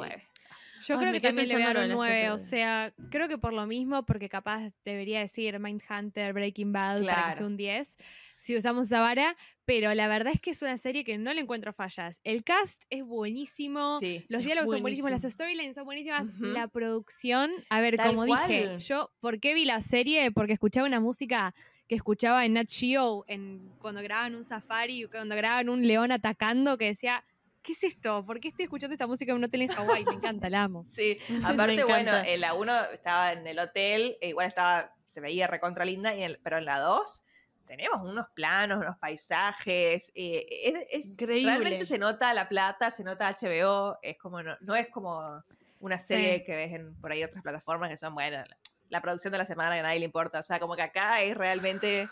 [0.87, 3.53] Yo creo que también le voy a dar un 9, o sea, creo que por
[3.53, 7.97] lo mismo, porque capaz debería decir Mindhunter, Breaking Bad para que sea un 10,
[8.37, 11.41] si usamos esa vara, pero la verdad es que es una serie que no le
[11.41, 12.19] encuentro fallas.
[12.23, 17.81] El cast es buenísimo, los diálogos son buenísimos, las storylines son buenísimas, la producción, a
[17.81, 20.31] ver, como dije, yo, ¿por qué vi la serie?
[20.31, 21.55] Porque escuchaba una música
[21.87, 26.77] que escuchaba en Nat Geo en, cuando grababan un safari, cuando grababan un león atacando,
[26.77, 27.23] que decía
[27.65, 28.23] ¿qué es esto?
[28.25, 30.05] ¿Por qué estoy escuchando esta música en un hotel en Hawái?
[30.05, 30.83] Me encanta, la amo.
[30.95, 35.47] Sí, aparte, bueno, en la 1 estaba en el hotel, e igual estaba, se veía
[35.47, 37.23] recontra linda, y pero en la 2
[37.65, 41.51] tenemos unos planos, unos paisajes, eh, es, Increíble.
[41.51, 45.43] Realmente se nota la plata, se nota HBO, es como, no, es como
[45.79, 48.43] una serie que ves en, por ahí otras plataformas que son, bueno,
[48.89, 51.21] la, producción de la semana que a nadie le importa, o sea, como que acá
[51.21, 52.07] es realmente...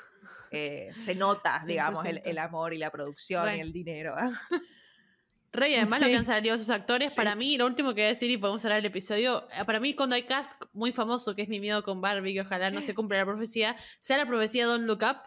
[0.56, 4.16] Eh, se nota, digamos, el, amor y la producción y el dinero.
[5.54, 8.08] Rey, además lo que han salido sus actores, para mí, lo último que voy a
[8.08, 11.44] decir y podemos cerrar el episodio, eh, para mí cuando hay cast muy famoso, que
[11.44, 14.66] es mi miedo con Barbie, que ojalá no se cumpla la profecía, sea la profecía
[14.66, 15.18] Don't Look Up,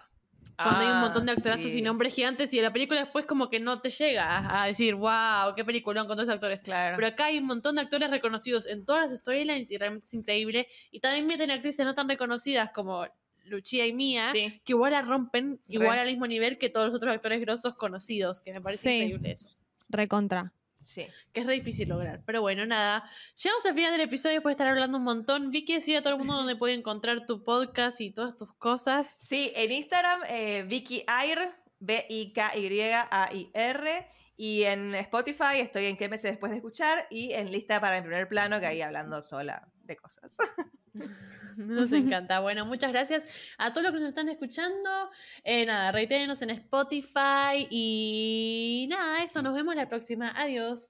[0.57, 3.51] cuando hay un montón de ah, actorazos y nombres gigantes y la película después como
[3.51, 6.63] que no te llega a decir, wow, qué película con dos actores.
[6.63, 6.97] Claro.
[6.97, 10.15] Pero acá hay un montón de actores reconocidos en todas las storylines y realmente es
[10.15, 10.69] increíble.
[10.91, 13.07] Y también meten actrices no tan reconocidas como
[13.45, 17.15] Lucia y Mía, que igual la rompen, igual al mismo nivel que todos los otros
[17.15, 19.51] actores grosos conocidos, que me parece increíble eso.
[19.89, 20.53] Recontra.
[20.81, 21.07] Sí.
[21.33, 22.23] Que es re difícil lograr.
[22.25, 23.11] Pero bueno, nada.
[23.43, 25.51] Llegamos al final del episodio después de estar hablando un montón.
[25.51, 29.09] Vicky, decir a todo el mundo dónde puede encontrar tu podcast y todas tus cosas.
[29.09, 32.47] Sí, en Instagram, eh, Vicky Air, B-I-K-Y-A-I-R.
[34.39, 38.03] Y en Spotify estoy en qué meses después de escuchar y en lista para el
[38.03, 40.37] primer plano, que ahí hablando sola de cosas.
[41.69, 42.41] Nos encanta.
[42.41, 43.27] Bueno, muchas gracias
[43.59, 44.91] a todos los que nos están escuchando.
[45.45, 50.33] Eh, nada, reitérenos en Spotify y nada, eso, nos vemos la próxima.
[50.37, 50.85] Adiós.